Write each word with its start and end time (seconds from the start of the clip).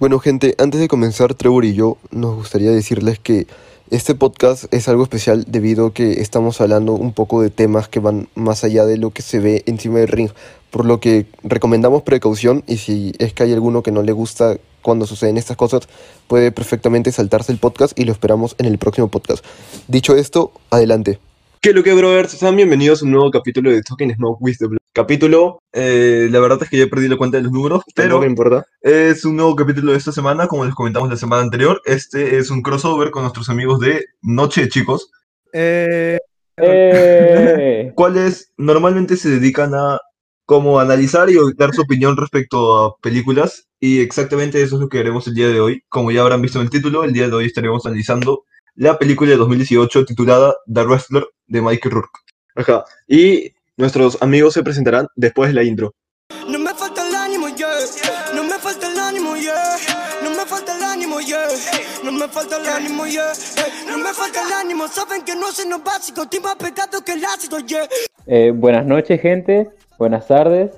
Bueno 0.00 0.18
gente, 0.18 0.54
antes 0.56 0.80
de 0.80 0.88
comenzar 0.88 1.34
Trevor 1.34 1.66
y 1.66 1.74
yo 1.74 1.98
nos 2.10 2.34
gustaría 2.34 2.70
decirles 2.70 3.18
que 3.18 3.46
este 3.90 4.14
podcast 4.14 4.64
es 4.72 4.88
algo 4.88 5.02
especial 5.02 5.44
debido 5.46 5.88
a 5.88 5.92
que 5.92 6.22
estamos 6.22 6.62
hablando 6.62 6.94
un 6.94 7.12
poco 7.12 7.42
de 7.42 7.50
temas 7.50 7.86
que 7.86 8.00
van 8.00 8.26
más 8.34 8.64
allá 8.64 8.86
de 8.86 8.96
lo 8.96 9.10
que 9.10 9.20
se 9.20 9.40
ve 9.40 9.62
encima 9.66 9.98
del 9.98 10.08
ring, 10.08 10.30
por 10.70 10.86
lo 10.86 11.00
que 11.00 11.26
recomendamos 11.42 12.02
precaución 12.02 12.64
y 12.66 12.78
si 12.78 13.12
es 13.18 13.34
que 13.34 13.42
hay 13.42 13.52
alguno 13.52 13.82
que 13.82 13.92
no 13.92 14.02
le 14.02 14.12
gusta 14.12 14.56
cuando 14.80 15.04
suceden 15.04 15.36
estas 15.36 15.58
cosas, 15.58 15.86
puede 16.28 16.50
perfectamente 16.50 17.12
saltarse 17.12 17.52
el 17.52 17.58
podcast 17.58 17.92
y 18.00 18.04
lo 18.06 18.12
esperamos 18.12 18.54
en 18.56 18.64
el 18.64 18.78
próximo 18.78 19.08
podcast. 19.08 19.44
Dicho 19.86 20.16
esto, 20.16 20.52
adelante. 20.70 21.18
¿Qué 21.62 21.74
lo 21.74 21.82
que, 21.82 21.92
brothers? 21.92 22.30
Sean 22.32 22.56
bienvenidos 22.56 23.02
a 23.02 23.04
un 23.04 23.10
nuevo 23.10 23.30
capítulo 23.30 23.70
de 23.70 23.82
Talking 23.82 24.14
Smoke 24.14 24.40
with 24.40 24.56
the 24.58 24.66
Blue. 24.66 24.78
Capítulo, 24.94 25.62
eh, 25.74 26.26
la 26.30 26.40
verdad 26.40 26.62
es 26.62 26.70
que 26.70 26.78
ya 26.78 26.86
perdí 26.86 27.06
la 27.06 27.18
cuenta 27.18 27.36
de 27.36 27.42
los 27.42 27.52
números, 27.52 27.82
pero 27.94 28.18
no 28.18 28.24
importa. 28.24 28.64
es 28.80 29.26
un 29.26 29.36
nuevo 29.36 29.54
capítulo 29.54 29.92
de 29.92 29.98
esta 29.98 30.10
semana, 30.10 30.46
como 30.46 30.64
les 30.64 30.74
comentamos 30.74 31.10
la 31.10 31.18
semana 31.18 31.42
anterior. 31.42 31.82
Este 31.84 32.38
es 32.38 32.50
un 32.50 32.62
crossover 32.62 33.10
con 33.10 33.24
nuestros 33.24 33.50
amigos 33.50 33.78
de 33.78 34.06
Noche 34.22 34.62
de 34.62 34.68
Chicos, 34.70 35.10
Eh, 35.52 36.16
¡Eh! 36.56 37.92
cuales 37.94 38.54
normalmente 38.56 39.18
se 39.18 39.28
dedican 39.28 39.74
a 39.74 39.98
como 40.46 40.80
analizar 40.80 41.28
y 41.28 41.36
dar 41.58 41.74
su 41.74 41.82
opinión 41.82 42.16
respecto 42.16 42.78
a 42.78 42.96
películas. 43.02 43.68
Y 43.78 44.00
exactamente 44.00 44.62
eso 44.62 44.76
es 44.76 44.80
lo 44.80 44.88
que 44.88 45.00
haremos 45.00 45.26
el 45.26 45.34
día 45.34 45.48
de 45.48 45.60
hoy. 45.60 45.82
Como 45.90 46.10
ya 46.10 46.22
habrán 46.22 46.40
visto 46.40 46.58
en 46.58 46.64
el 46.64 46.70
título, 46.70 47.04
el 47.04 47.12
día 47.12 47.28
de 47.28 47.34
hoy 47.34 47.44
estaremos 47.44 47.84
analizando 47.84 48.44
la 48.74 48.98
película 48.98 49.30
de 49.30 49.36
2018 49.36 50.04
titulada 50.04 50.54
The 50.72 50.82
Wrestler 50.84 51.24
de 51.46 51.60
Michael 51.62 51.94
Rourke. 51.94 52.18
Ajá. 52.56 52.84
Y 53.08 53.52
nuestros 53.76 54.20
amigos 54.22 54.54
se 54.54 54.62
presentarán 54.62 55.06
después 55.16 55.48
de 55.50 55.54
la 55.54 55.62
intro. 55.64 55.94
No 56.48 56.58
me 56.58 56.74
falta 56.74 57.06
el 57.08 57.14
ánimo, 57.14 57.48
yeah. 57.56 57.68
No 58.34 58.44
me 58.44 58.54
falta 58.54 58.90
el 58.92 58.98
ánimo, 58.98 59.36
yeah. 59.36 59.76
No 60.22 60.30
me 60.30 60.44
falta 60.46 60.76
el 60.76 60.82
ánimo, 60.82 61.20
yeah. 61.20 61.46
No 62.04 62.12
me 62.12 62.28
falta 62.28 62.56
el 62.56 62.66
ánimo, 62.68 63.06
yeah. 63.06 63.32
No 63.88 63.98
me 63.98 64.12
falta 64.12 64.46
el 64.46 64.52
ánimo, 64.52 64.88
saben 64.88 65.22
que 65.24 65.34
no 65.36 65.50
sé 65.52 65.68
lo 65.68 65.78
básico. 65.80 66.22
Estoy 66.22 66.40
más 66.40 66.56
pegado 66.56 67.02
que 67.04 67.12
el 67.12 67.24
ácido, 67.24 67.58
yeah. 67.60 67.88
Eh, 68.26 68.52
buenas 68.54 68.84
noches, 68.86 69.20
gente. 69.20 69.70
Buenas 69.98 70.26
tardes. 70.26 70.70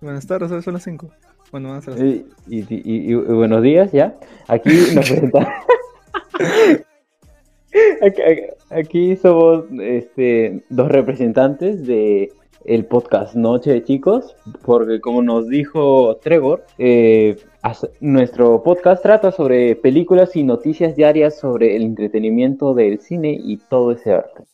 buenas 0.00 0.26
tardes, 0.26 0.50
hoy 0.50 0.62
son 0.62 0.74
las 0.74 0.82
5. 0.84 1.10
Bueno, 1.52 1.68
van 1.70 1.78
a 1.78 1.82
ser 1.82 1.94
las 1.94 2.02
Y, 2.02 2.26
y- 2.48 2.58
y- 2.68 2.82
y- 2.84 3.10
y 3.10 3.14
buenos 3.14 3.62
días, 3.62 3.90
¿ya? 3.92 4.14
Aquí 4.48 4.70
nos 4.70 4.88
presentamos. 5.08 5.48
Aquí, 8.70 9.16
somos 9.16 9.64
este, 9.80 10.62
dos 10.70 10.88
representantes 10.88 11.86
de 11.86 12.32
el 12.64 12.84
podcast 12.84 13.34
Noche 13.34 13.70
de 13.70 13.84
Chicos, 13.84 14.34
porque 14.64 15.00
como 15.00 15.22
nos 15.22 15.48
dijo 15.48 16.16
Trevor, 16.16 16.64
eh, 16.78 17.36
nuestro 18.00 18.62
podcast 18.62 19.02
trata 19.02 19.30
sobre 19.30 19.76
películas 19.76 20.34
y 20.36 20.42
noticias 20.42 20.96
diarias 20.96 21.38
sobre 21.38 21.76
el 21.76 21.82
entretenimiento 21.82 22.74
del 22.74 23.00
cine 23.00 23.38
y 23.40 23.56
todo 23.56 23.92
ese 23.92 24.12
arte. 24.12 24.44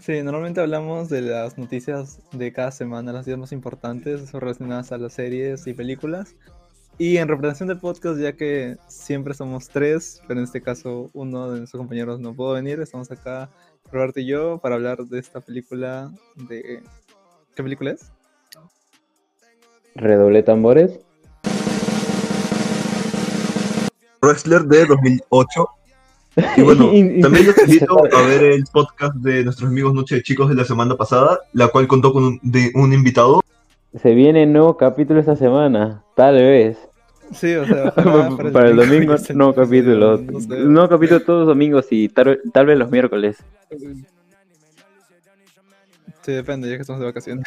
Sí, 0.00 0.22
normalmente 0.22 0.60
hablamos 0.60 1.08
de 1.08 1.20
las 1.22 1.58
noticias 1.58 2.20
de 2.32 2.52
cada 2.52 2.70
semana, 2.70 3.12
las 3.12 3.26
más 3.28 3.52
importantes 3.52 4.32
relacionadas 4.32 4.92
a 4.92 4.98
las 4.98 5.12
series 5.12 5.66
y 5.66 5.74
películas. 5.74 6.34
Y 7.02 7.18
en 7.18 7.26
representación 7.26 7.68
del 7.68 7.80
podcast, 7.80 8.20
ya 8.20 8.34
que 8.34 8.76
siempre 8.86 9.34
somos 9.34 9.68
tres, 9.68 10.22
pero 10.28 10.38
en 10.38 10.44
este 10.44 10.62
caso 10.62 11.10
uno 11.14 11.50
de 11.50 11.58
nuestros 11.58 11.80
compañeros 11.80 12.20
no 12.20 12.32
pudo 12.32 12.52
venir, 12.52 12.78
estamos 12.78 13.10
acá, 13.10 13.50
Roberto 13.90 14.20
y 14.20 14.26
yo, 14.26 14.58
para 14.58 14.76
hablar 14.76 14.98
de 14.98 15.18
esta 15.18 15.40
película 15.40 16.12
de... 16.36 16.80
¿Qué 17.56 17.62
película 17.64 17.90
es? 17.90 18.12
Redoble 19.96 20.44
tambores. 20.44 21.00
Wrestler 24.22 24.62
de 24.62 24.86
2008. 24.86 25.68
Y 26.56 26.62
bueno, 26.62 26.84
también 27.20 27.46
los 27.46 27.58
invito 27.66 27.98
a 28.16 28.22
ver 28.28 28.44
el 28.44 28.62
podcast 28.72 29.16
de 29.16 29.42
nuestros 29.42 29.68
amigos 29.68 29.92
Noche 29.92 30.14
de 30.14 30.22
Chicos 30.22 30.48
de 30.50 30.54
la 30.54 30.64
semana 30.64 30.96
pasada, 30.96 31.40
la 31.52 31.66
cual 31.66 31.88
contó 31.88 32.12
con 32.12 32.22
un, 32.22 32.40
de 32.44 32.70
un 32.76 32.92
invitado. 32.92 33.40
Se 34.00 34.14
viene 34.14 34.46
nuevo 34.46 34.76
capítulo 34.76 35.18
esta 35.18 35.34
semana, 35.34 36.04
tal 36.14 36.36
vez. 36.36 36.91
Sí, 37.34 37.54
o 37.54 37.66
sea, 37.66 37.90
Para 38.52 38.68
el 38.70 38.76
domingo, 38.76 39.16
se- 39.18 39.34
nuevo 39.34 39.54
capítulo. 39.54 40.18
no 40.18 40.40
sé. 40.40 40.88
Capítulo 40.90 41.20
todos 41.20 41.38
los 41.40 41.48
domingos 41.48 41.86
y 41.90 42.08
tal, 42.08 42.40
tal 42.52 42.66
vez 42.66 42.78
los 42.78 42.90
miércoles. 42.90 43.36
Sí, 46.22 46.32
depende, 46.32 46.68
ya 46.68 46.76
que 46.76 46.82
estamos 46.82 47.00
de 47.00 47.06
vacaciones. 47.06 47.44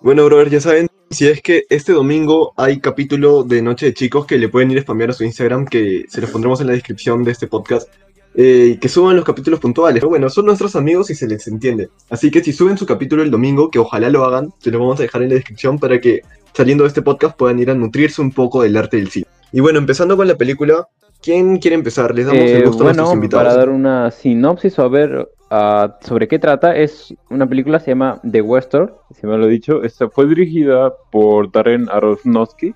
Bueno, 0.00 0.24
brother, 0.24 0.48
ya 0.48 0.60
saben, 0.60 0.86
si 1.10 1.28
es 1.28 1.42
que 1.42 1.64
este 1.68 1.92
domingo 1.92 2.54
hay 2.56 2.80
capítulo 2.80 3.42
de 3.42 3.60
Noche 3.60 3.86
de 3.86 3.94
Chicos 3.94 4.24
que 4.26 4.38
le 4.38 4.48
pueden 4.48 4.70
ir 4.70 4.78
a 4.78 4.82
spamear 4.82 5.10
a 5.10 5.12
su 5.12 5.24
Instagram, 5.24 5.66
que 5.66 6.06
se 6.08 6.22
los 6.22 6.30
pondremos 6.30 6.60
en 6.62 6.68
la 6.68 6.72
descripción 6.72 7.22
de 7.22 7.32
este 7.32 7.48
podcast, 7.48 7.88
eh, 8.34 8.78
que 8.80 8.88
suban 8.88 9.16
los 9.16 9.24
capítulos 9.24 9.60
puntuales. 9.60 10.00
Pero 10.00 10.08
bueno, 10.10 10.28
son 10.30 10.46
nuestros 10.46 10.76
amigos 10.76 11.10
y 11.10 11.14
se 11.14 11.26
les 11.26 11.46
entiende. 11.48 11.88
Así 12.10 12.30
que 12.30 12.42
si 12.42 12.52
suben 12.52 12.78
su 12.78 12.86
capítulo 12.86 13.22
el 13.22 13.30
domingo, 13.30 13.70
que 13.70 13.78
ojalá 13.78 14.08
lo 14.10 14.24
hagan, 14.24 14.52
se 14.58 14.70
lo 14.70 14.78
vamos 14.78 14.98
a 15.00 15.02
dejar 15.02 15.22
en 15.22 15.30
la 15.30 15.34
descripción 15.34 15.78
para 15.78 16.00
que 16.00 16.20
saliendo 16.54 16.84
de 16.84 16.88
este 16.88 17.02
podcast 17.02 17.36
puedan 17.36 17.58
ir 17.58 17.70
a 17.70 17.74
nutrirse 17.74 18.20
un 18.22 18.32
poco 18.32 18.62
del 18.62 18.76
arte 18.76 18.96
del 18.96 19.08
cine. 19.10 19.26
Y 19.52 19.60
bueno, 19.60 19.78
empezando 19.78 20.16
con 20.16 20.28
la 20.28 20.36
película, 20.36 20.88
¿quién 21.22 21.58
quiere 21.58 21.74
empezar? 21.74 22.14
Les 22.14 22.26
damos 22.26 22.40
Eh, 22.42 22.58
el 22.58 22.66
gusto 22.66 22.82
a 22.82 22.86
nuestros 22.86 23.12
invitados. 23.14 23.46
para 23.46 23.56
dar 23.56 23.68
una 23.68 24.10
sinopsis 24.10 24.78
o 24.78 24.82
a 24.82 24.88
ver 24.88 25.28
ah, 25.50 25.96
sobre 26.02 26.28
qué 26.28 26.38
trata, 26.38 26.76
es 26.76 27.12
una 27.30 27.48
película 27.48 27.80
se 27.80 27.90
llama 27.90 28.20
The 28.28 28.42
Western, 28.42 28.92
si 29.18 29.26
me 29.26 29.36
lo 29.36 29.46
he 29.46 29.50
dicho. 29.50 29.82
Esta 29.82 30.08
fue 30.08 30.26
dirigida 30.28 30.92
por 31.10 31.50
Darren 31.50 31.88
Aronofsky 31.90 32.74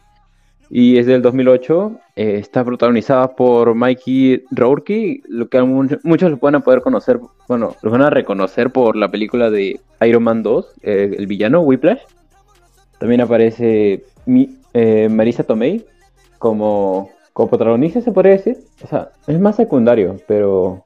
y 0.76 0.98
es 0.98 1.06
del 1.06 1.22
2008. 1.22 2.00
Eh, 2.16 2.38
está 2.40 2.64
protagonizada 2.64 3.36
por 3.36 3.76
Mikey 3.76 4.42
Rourke, 4.50 5.22
lo 5.28 5.48
que 5.48 5.62
muchos 5.62 6.30
lo 6.32 6.36
van 6.38 6.56
a 6.56 6.60
poder 6.64 6.80
conocer, 6.80 7.20
bueno, 7.46 7.76
lo 7.80 7.90
van 7.92 8.02
a 8.02 8.10
reconocer 8.10 8.70
por 8.70 8.96
la 8.96 9.08
película 9.08 9.50
de 9.50 9.80
Iron 10.04 10.24
Man 10.24 10.42
2, 10.42 10.66
eh, 10.82 11.14
el 11.16 11.28
villano 11.28 11.60
Whiplash. 11.60 12.00
También 12.98 13.20
aparece 13.20 14.02
eh, 14.72 15.08
Marisa 15.08 15.44
Tomei 15.44 15.86
como, 16.38 17.08
como 17.32 17.50
protagonista, 17.50 18.00
se 18.00 18.10
podría 18.10 18.32
decir. 18.32 18.58
O 18.82 18.88
sea, 18.88 19.10
es 19.28 19.38
más 19.38 19.54
secundario, 19.54 20.16
pero 20.26 20.84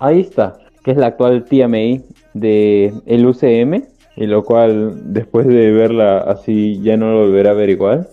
ahí 0.00 0.22
está, 0.22 0.58
que 0.82 0.90
es 0.90 0.96
la 0.96 1.06
actual 1.06 1.44
tía 1.44 1.68
May 1.68 2.02
de 2.34 2.92
el 3.06 3.24
UCM, 3.24 3.84
y 4.16 4.26
lo 4.26 4.42
cual 4.42 5.12
después 5.12 5.46
de 5.46 5.70
verla 5.70 6.18
así 6.18 6.80
ya 6.82 6.96
no 6.96 7.12
lo 7.12 7.20
volverá 7.20 7.52
a 7.52 7.54
ver 7.54 7.70
igual. 7.70 8.08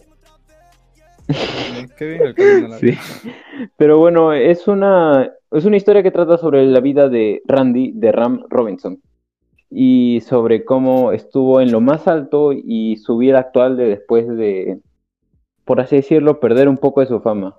Qué 1.97 2.07
bien 2.07 2.21
el 2.21 2.35
camino, 2.35 2.67
la 2.69 2.77
Sí. 2.77 2.97
Pero 3.77 3.99
bueno, 3.99 4.33
es 4.33 4.67
una, 4.67 5.31
es 5.51 5.65
una 5.65 5.77
historia 5.77 6.03
que 6.03 6.11
trata 6.11 6.37
sobre 6.37 6.65
la 6.65 6.79
vida 6.79 7.09
de 7.09 7.41
Randy, 7.45 7.91
de 7.93 8.11
Ram 8.11 8.43
Robinson, 8.49 9.01
y 9.69 10.21
sobre 10.21 10.65
cómo 10.65 11.11
estuvo 11.11 11.61
en 11.61 11.71
lo 11.71 11.81
más 11.81 12.07
alto 12.07 12.51
y 12.53 12.97
su 12.97 13.17
vida 13.17 13.39
actual 13.39 13.77
de 13.77 13.85
después 13.85 14.27
de, 14.27 14.79
por 15.63 15.79
así 15.79 15.97
decirlo, 15.97 16.39
perder 16.39 16.69
un 16.69 16.77
poco 16.77 17.01
de 17.01 17.07
su 17.07 17.19
fama. 17.21 17.57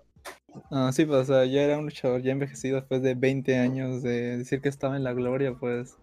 Ah, 0.71 0.91
sí, 0.93 1.05
pues, 1.05 1.21
o 1.21 1.25
sea, 1.25 1.45
ya 1.45 1.63
era 1.63 1.79
un 1.79 1.85
luchador 1.85 2.23
ya 2.23 2.33
envejecido 2.33 2.77
después 2.77 3.03
de 3.03 3.15
20 3.15 3.59
años 3.59 4.03
de 4.03 4.39
decir 4.39 4.61
que 4.61 4.69
estaba 4.69 4.97
en 4.97 5.05
la 5.05 5.13
gloria, 5.13 5.55
pues, 5.59 5.97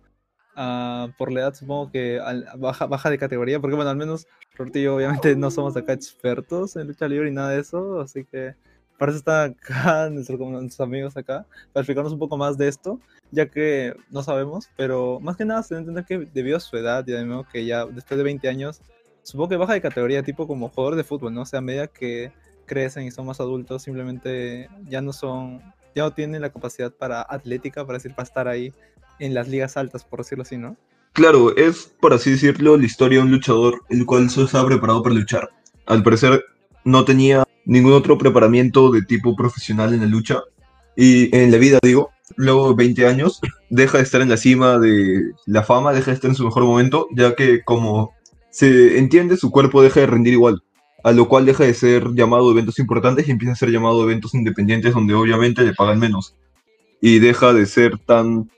ah, 0.56 1.08
por 1.18 1.32
la 1.32 1.42
edad 1.42 1.54
supongo 1.54 1.92
que 1.92 2.20
al- 2.20 2.48
baja, 2.58 2.86
baja 2.88 3.10
de 3.10 3.18
categoría, 3.18 3.60
porque 3.60 3.76
bueno, 3.76 3.90
al 3.92 3.98
menos 3.98 4.28
Roberto 4.56 4.80
y 4.80 4.84
yo 4.84 4.96
obviamente 4.96 5.36
no 5.36 5.50
somos 5.52 5.76
acá 5.78 5.94
expertos 5.94 6.76
en 6.76 6.88
lucha 6.88 7.08
libre 7.08 7.30
y 7.30 7.34
nada 7.34 7.50
de 7.52 7.60
eso, 7.62 8.02
así 8.02 8.26
que 8.26 8.56
para 8.98 9.12
eso 9.12 9.20
están 9.20 9.52
acá 9.52 10.10
nuestro- 10.12 10.38
nuestros 10.38 10.80
amigos 10.80 11.18
acá, 11.18 11.46
para 11.74 11.82
explicarnos 11.82 12.14
un 12.14 12.20
poco 12.20 12.38
más 12.38 12.58
de 12.58 12.68
esto, 12.68 13.00
ya 13.32 13.48
que 13.48 13.94
no 14.12 14.22
sabemos, 14.24 14.70
pero 14.78 15.20
más 15.20 15.36
que 15.38 15.46
nada 15.46 15.64
se 15.64 15.76
debe 15.76 15.90
entender 15.90 16.06
que 16.06 16.30
debido 16.32 16.58
a 16.58 16.60
su 16.60 16.78
edad 16.78 17.04
y 17.08 17.14
además 17.14 17.46
que 17.52 17.66
ya 17.66 17.86
después 17.86 18.18
de 18.18 18.24
20 18.24 18.48
años, 18.48 18.82
supongo 19.24 19.50
que 19.50 19.58
baja 19.58 19.74
de 19.74 19.82
categoría, 19.82 20.22
tipo 20.24 20.48
como 20.48 20.70
jugador 20.70 20.96
de 20.96 21.04
fútbol, 21.04 21.34
¿no? 21.34 21.42
O 21.42 21.46
sea, 21.46 21.60
a 21.60 21.62
medida 21.62 21.88
que 21.88 22.32
crecen 22.66 23.04
y 23.06 23.12
son 23.12 23.26
más 23.26 23.40
adultos, 23.42 23.82
simplemente 23.84 24.70
ya 24.88 25.02
no 25.02 25.12
son, 25.14 25.62
ya 25.96 26.04
no 26.04 26.12
tienen 26.14 26.42
la 26.42 26.50
capacidad 26.52 26.92
para 26.92 27.22
atlética, 27.28 27.86
para 27.86 27.98
decir, 27.98 28.14
para 28.14 28.24
estar 28.28 28.48
ahí 28.48 28.72
en 29.20 29.34
las 29.34 29.48
ligas 29.48 29.78
altas, 29.78 30.04
por 30.04 30.20
decirlo 30.20 30.44
así, 30.44 30.58
¿no? 30.58 30.78
Claro, 31.14 31.56
es, 31.56 31.94
por 32.00 32.14
así 32.14 32.32
decirlo, 32.32 32.76
la 32.76 32.86
historia 32.86 33.20
de 33.20 33.26
un 33.26 33.32
luchador 33.32 33.84
el 33.90 34.06
cual 34.06 34.30
solo 34.32 34.48
estaba 34.48 34.68
preparado 34.68 35.04
para 35.04 35.16
luchar. 35.16 35.50
Al 35.86 36.02
parecer 36.02 36.44
no 36.84 37.06
tenía 37.06 37.44
ningún 37.66 37.94
otro 37.94 38.18
preparamiento 38.18 38.92
de 38.92 39.04
tipo 39.04 39.36
profesional 39.36 39.94
en 39.94 40.02
la 40.02 40.08
lucha. 40.08 40.42
Y 40.96 41.36
en 41.36 41.52
la 41.52 41.58
vida, 41.58 41.80
digo, 41.84 42.12
luego 42.36 42.70
de 42.70 42.76
20 42.76 43.06
años, 43.08 43.40
deja 43.70 43.98
de 43.98 44.04
estar 44.04 44.22
en 44.22 44.30
la 44.30 44.38
cima 44.38 44.80
de 44.80 45.32
la 45.46 45.64
fama, 45.64 45.94
deja 45.94 46.12
de 46.12 46.16
estar 46.16 46.30
en 46.30 46.36
su 46.36 46.46
mejor 46.46 46.64
momento, 46.64 47.08
ya 47.16 47.36
que 47.36 47.64
como 47.64 48.12
se 48.50 48.98
entiende, 48.98 49.38
su 49.38 49.52
cuerpo 49.52 49.82
deja 49.82 50.00
de 50.02 50.08
rendir 50.08 50.34
igual. 50.34 50.64
A 51.04 51.12
lo 51.12 51.28
cual 51.28 51.46
deja 51.46 51.66
de 51.66 51.74
ser 51.74 52.14
llamado 52.14 52.48
a 52.48 52.52
eventos 52.54 52.80
importantes 52.80 53.28
y 53.28 53.32
empieza 53.32 53.54
a 53.54 53.56
ser 53.58 53.70
llamado 53.70 54.02
a 54.02 54.04
eventos 54.06 54.34
independientes 54.34 54.94
donde 54.94 55.14
obviamente 55.14 55.64
le 55.64 55.74
pagan 55.74 56.00
menos. 56.00 56.36
Y 57.02 57.20
deja 57.20 57.52
de 57.52 57.66
ser 57.66 57.98
tan 58.00 58.50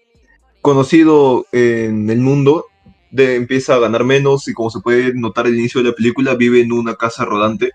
conocido 0.69 1.45
en 1.51 2.09
el 2.09 2.19
mundo, 2.29 2.65
de, 3.11 3.35
empieza 3.35 3.75
a 3.75 3.79
ganar 3.79 4.03
menos 4.03 4.47
y 4.49 4.53
como 4.53 4.69
se 4.69 4.81
puede 4.81 5.13
notar 5.13 5.45
al 5.47 5.55
inicio 5.61 5.81
de 5.81 5.89
la 5.91 5.95
película, 5.95 6.35
vive 6.35 6.61
en 6.61 6.71
una 6.73 6.95
casa 6.95 7.25
rodante 7.25 7.67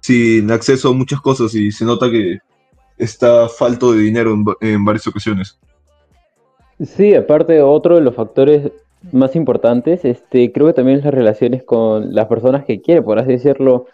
sin 0.00 0.50
acceso 0.50 0.90
a 0.90 0.94
muchas 0.94 1.20
cosas 1.20 1.54
y 1.54 1.72
se 1.72 1.84
nota 1.84 2.10
que 2.10 2.38
está 2.98 3.48
falto 3.48 3.92
de 3.92 4.00
dinero 4.02 4.32
en, 4.34 4.44
va- 4.44 4.56
en 4.60 4.84
varias 4.84 5.06
ocasiones. 5.08 5.58
Sí, 6.80 7.14
aparte 7.14 7.62
otro 7.62 7.94
de 7.96 8.00
los 8.00 8.14
factores 8.14 8.72
más 9.12 9.36
importantes, 9.36 10.04
este, 10.04 10.52
creo 10.52 10.66
que 10.68 10.72
también 10.72 11.00
las 11.04 11.14
relaciones 11.14 11.62
con 11.62 12.14
las 12.14 12.26
personas 12.26 12.64
que 12.64 12.80
quiere, 12.80 13.02
por 13.02 13.18
así 13.18 13.32
decirlo, 13.32 13.86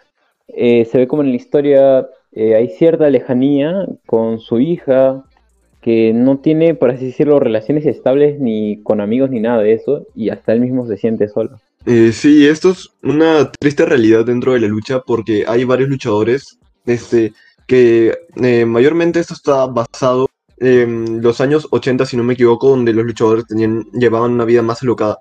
Eh, 0.55 0.85
se 0.85 0.99
ve 0.99 1.07
como 1.09 1.23
en 1.23 1.31
la 1.31 1.37
historia 1.37 2.07
eh, 2.33 2.55
hay 2.55 2.69
cierta 2.69 3.09
lejanía 3.09 3.87
con 4.07 4.39
su 4.39 4.59
hija, 4.61 5.25
que 5.81 6.13
no 6.13 6.37
tiene, 6.37 6.75
por 6.75 6.91
así 6.91 7.07
decirlo, 7.07 7.39
relaciones 7.39 7.85
estables 7.85 8.39
ni 8.39 8.81
con 8.83 9.01
amigos 9.01 9.31
ni 9.31 9.39
nada 9.39 9.61
de 9.61 9.73
eso, 9.73 10.05
y 10.15 10.29
hasta 10.29 10.53
él 10.53 10.61
mismo 10.61 10.87
se 10.87 10.97
siente 10.97 11.27
solo. 11.27 11.59
Eh, 11.85 12.11
sí, 12.13 12.47
esto 12.47 12.71
es 12.71 12.89
una 13.01 13.51
triste 13.51 13.85
realidad 13.85 14.25
dentro 14.25 14.53
de 14.53 14.59
la 14.59 14.67
lucha 14.67 15.01
porque 15.01 15.45
hay 15.47 15.63
varios 15.63 15.89
luchadores 15.89 16.59
este, 16.85 17.33
que 17.65 18.15
eh, 18.35 18.65
mayormente 18.65 19.19
esto 19.19 19.33
está 19.33 19.65
basado 19.65 20.27
en 20.57 21.23
los 21.23 21.41
años 21.41 21.67
80, 21.71 22.05
si 22.05 22.15
no 22.15 22.23
me 22.23 22.33
equivoco, 22.33 22.69
donde 22.69 22.93
los 22.93 23.03
luchadores 23.03 23.47
tenían, 23.47 23.83
llevaban 23.93 24.33
una 24.33 24.45
vida 24.45 24.61
más 24.61 24.83
alocada. 24.83 25.17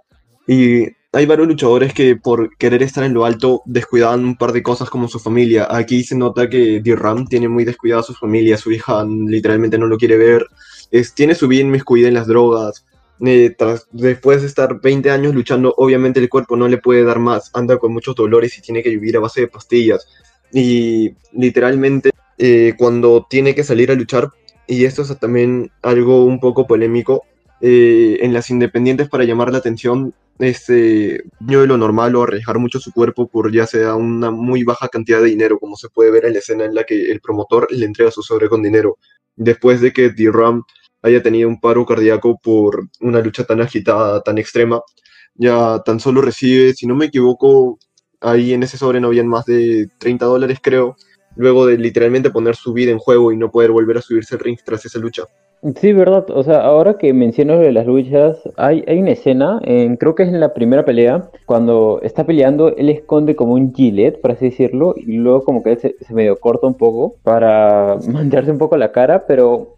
Y 0.46 0.88
hay 1.12 1.26
varios 1.26 1.48
luchadores 1.48 1.92
que 1.92 2.14
por 2.16 2.56
querer 2.56 2.82
estar 2.82 3.02
en 3.04 3.14
lo 3.14 3.24
alto 3.24 3.62
descuidaban 3.64 4.24
un 4.24 4.36
par 4.36 4.52
de 4.52 4.62
cosas 4.62 4.88
como 4.90 5.08
su 5.08 5.18
familia. 5.18 5.66
Aquí 5.68 6.04
se 6.04 6.16
nota 6.16 6.48
que 6.48 6.80
D-Ram 6.80 7.26
tiene 7.26 7.48
muy 7.48 7.64
descuidada 7.64 8.00
a 8.00 8.04
su 8.04 8.14
familia, 8.14 8.56
su 8.56 8.70
hija 8.70 9.04
literalmente 9.04 9.76
no 9.78 9.86
lo 9.86 9.98
quiere 9.98 10.16
ver, 10.16 10.46
es, 10.92 11.12
tiene 11.14 11.34
su 11.34 11.48
vida 11.48 11.62
inmiscuida 11.62 12.08
en 12.08 12.14
las 12.14 12.26
drogas. 12.28 12.84
Eh, 13.26 13.54
tras- 13.58 13.86
después 13.92 14.40
de 14.40 14.46
estar 14.46 14.80
20 14.80 15.10
años 15.10 15.34
luchando, 15.34 15.74
obviamente 15.76 16.20
el 16.20 16.28
cuerpo 16.30 16.56
no 16.56 16.68
le 16.68 16.78
puede 16.78 17.04
dar 17.04 17.18
más, 17.18 17.50
anda 17.54 17.76
con 17.78 17.92
muchos 17.92 18.14
dolores 18.14 18.56
y 18.56 18.62
tiene 18.62 18.82
que 18.82 18.90
vivir 18.90 19.16
a 19.16 19.20
base 19.20 19.42
de 19.42 19.48
pastillas. 19.48 20.06
Y 20.52 21.14
literalmente 21.32 22.10
eh, 22.38 22.74
cuando 22.78 23.26
tiene 23.28 23.54
que 23.54 23.64
salir 23.64 23.90
a 23.90 23.94
luchar, 23.94 24.30
y 24.66 24.84
esto 24.84 25.02
es 25.02 25.18
también 25.18 25.70
algo 25.82 26.24
un 26.24 26.38
poco 26.40 26.66
polémico, 26.66 27.24
eh, 27.60 28.18
en 28.22 28.32
las 28.32 28.50
independientes 28.50 29.08
para 29.08 29.24
llamar 29.24 29.52
la 29.52 29.58
atención, 29.58 30.14
este, 30.38 31.22
yo 31.40 31.60
de 31.60 31.66
lo 31.66 31.76
normal 31.76 32.16
o 32.16 32.22
arriesgar 32.22 32.58
mucho 32.58 32.80
su 32.80 32.92
cuerpo 32.92 33.28
por 33.28 33.52
ya 33.52 33.66
sea 33.66 33.94
una 33.94 34.30
muy 34.30 34.64
baja 34.64 34.88
cantidad 34.88 35.20
de 35.20 35.28
dinero, 35.28 35.58
como 35.58 35.76
se 35.76 35.90
puede 35.90 36.10
ver 36.10 36.24
en 36.24 36.32
la 36.32 36.38
escena 36.38 36.64
en 36.64 36.74
la 36.74 36.84
que 36.84 37.10
el 37.10 37.20
promotor 37.20 37.68
le 37.70 37.84
entrega 37.84 38.10
su 38.10 38.22
sobre 38.22 38.48
con 38.48 38.62
dinero, 38.62 38.96
después 39.36 39.80
de 39.80 39.92
que 39.92 40.10
D-Ram 40.10 40.62
haya 41.02 41.22
tenido 41.22 41.48
un 41.48 41.60
paro 41.60 41.84
cardíaco 41.86 42.38
por 42.42 42.88
una 43.00 43.20
lucha 43.20 43.44
tan 43.44 43.60
agitada, 43.60 44.22
tan 44.22 44.38
extrema, 44.38 44.80
ya 45.34 45.82
tan 45.84 46.00
solo 46.00 46.22
recibe, 46.22 46.74
si 46.74 46.86
no 46.86 46.94
me 46.94 47.06
equivoco, 47.06 47.78
ahí 48.20 48.52
en 48.52 48.62
ese 48.62 48.78
sobre 48.78 49.00
no 49.00 49.08
habían 49.08 49.28
más 49.28 49.44
de 49.46 49.88
30 49.98 50.26
dólares 50.26 50.58
creo, 50.62 50.96
luego 51.36 51.66
de 51.66 51.78
literalmente 51.78 52.30
poner 52.30 52.56
su 52.56 52.72
vida 52.72 52.90
en 52.90 52.98
juego 52.98 53.32
y 53.32 53.36
no 53.36 53.50
poder 53.50 53.70
volver 53.70 53.98
a 53.98 54.02
subirse 54.02 54.34
al 54.34 54.40
ring 54.40 54.58
tras 54.64 54.84
esa 54.84 54.98
lucha. 54.98 55.24
Sí, 55.78 55.92
verdad. 55.92 56.26
O 56.30 56.42
sea, 56.42 56.62
ahora 56.62 56.96
que 56.96 57.12
menciono 57.12 57.56
lo 57.56 57.60
de 57.60 57.72
las 57.72 57.86
luchas, 57.86 58.38
hay, 58.56 58.82
hay 58.86 58.98
una 58.98 59.10
escena, 59.10 59.60
en, 59.62 59.96
creo 59.96 60.14
que 60.14 60.22
es 60.22 60.30
en 60.30 60.40
la 60.40 60.54
primera 60.54 60.84
pelea, 60.86 61.30
cuando 61.44 62.00
está 62.02 62.24
peleando, 62.24 62.74
él 62.74 62.88
esconde 62.88 63.36
como 63.36 63.54
un 63.54 63.74
gilet, 63.74 64.20
por 64.20 64.30
así 64.30 64.46
decirlo, 64.46 64.94
y 64.96 65.18
luego 65.18 65.44
como 65.44 65.62
que 65.62 65.76
se, 65.76 65.96
se 66.00 66.14
medio 66.14 66.40
corta 66.40 66.66
un 66.66 66.74
poco 66.74 67.16
para 67.22 67.98
mancharse 68.08 68.50
un 68.50 68.58
poco 68.58 68.78
la 68.78 68.90
cara, 68.92 69.26
pero 69.26 69.76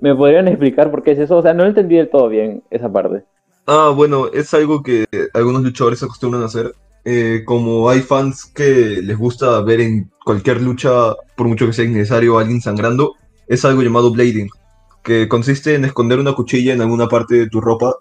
¿me 0.00 0.14
podrían 0.14 0.46
explicar 0.46 0.90
por 0.90 1.02
qué 1.02 1.12
es 1.12 1.18
eso? 1.18 1.36
O 1.36 1.42
sea, 1.42 1.52
no 1.52 1.64
entendí 1.64 1.96
del 1.96 2.10
todo 2.10 2.28
bien 2.28 2.62
esa 2.70 2.92
parte. 2.92 3.24
Ah, 3.66 3.92
bueno, 3.94 4.28
es 4.32 4.52
algo 4.54 4.82
que 4.82 5.06
algunos 5.32 5.62
luchadores 5.62 6.02
acostumbran 6.02 6.42
a 6.42 6.46
hacer. 6.46 6.74
Eh, 7.06 7.42
como 7.44 7.88
hay 7.90 8.00
fans 8.00 8.46
que 8.46 9.00
les 9.02 9.18
gusta 9.18 9.60
ver 9.60 9.80
en 9.80 10.10
cualquier 10.24 10.62
lucha, 10.62 11.14
por 11.36 11.48
mucho 11.48 11.66
que 11.66 11.72
sea 11.72 11.84
innecesario, 11.84 12.38
alguien 12.38 12.60
sangrando, 12.60 13.14
es 13.46 13.64
algo 13.64 13.82
llamado 13.82 14.10
blading, 14.10 14.48
que 15.04 15.28
consiste 15.28 15.74
en 15.74 15.84
esconder 15.84 16.18
una 16.18 16.32
cuchilla 16.32 16.72
en 16.72 16.80
alguna 16.80 17.08
parte 17.08 17.36
de 17.36 17.48
tu 17.48 17.60
ropa 17.60 17.94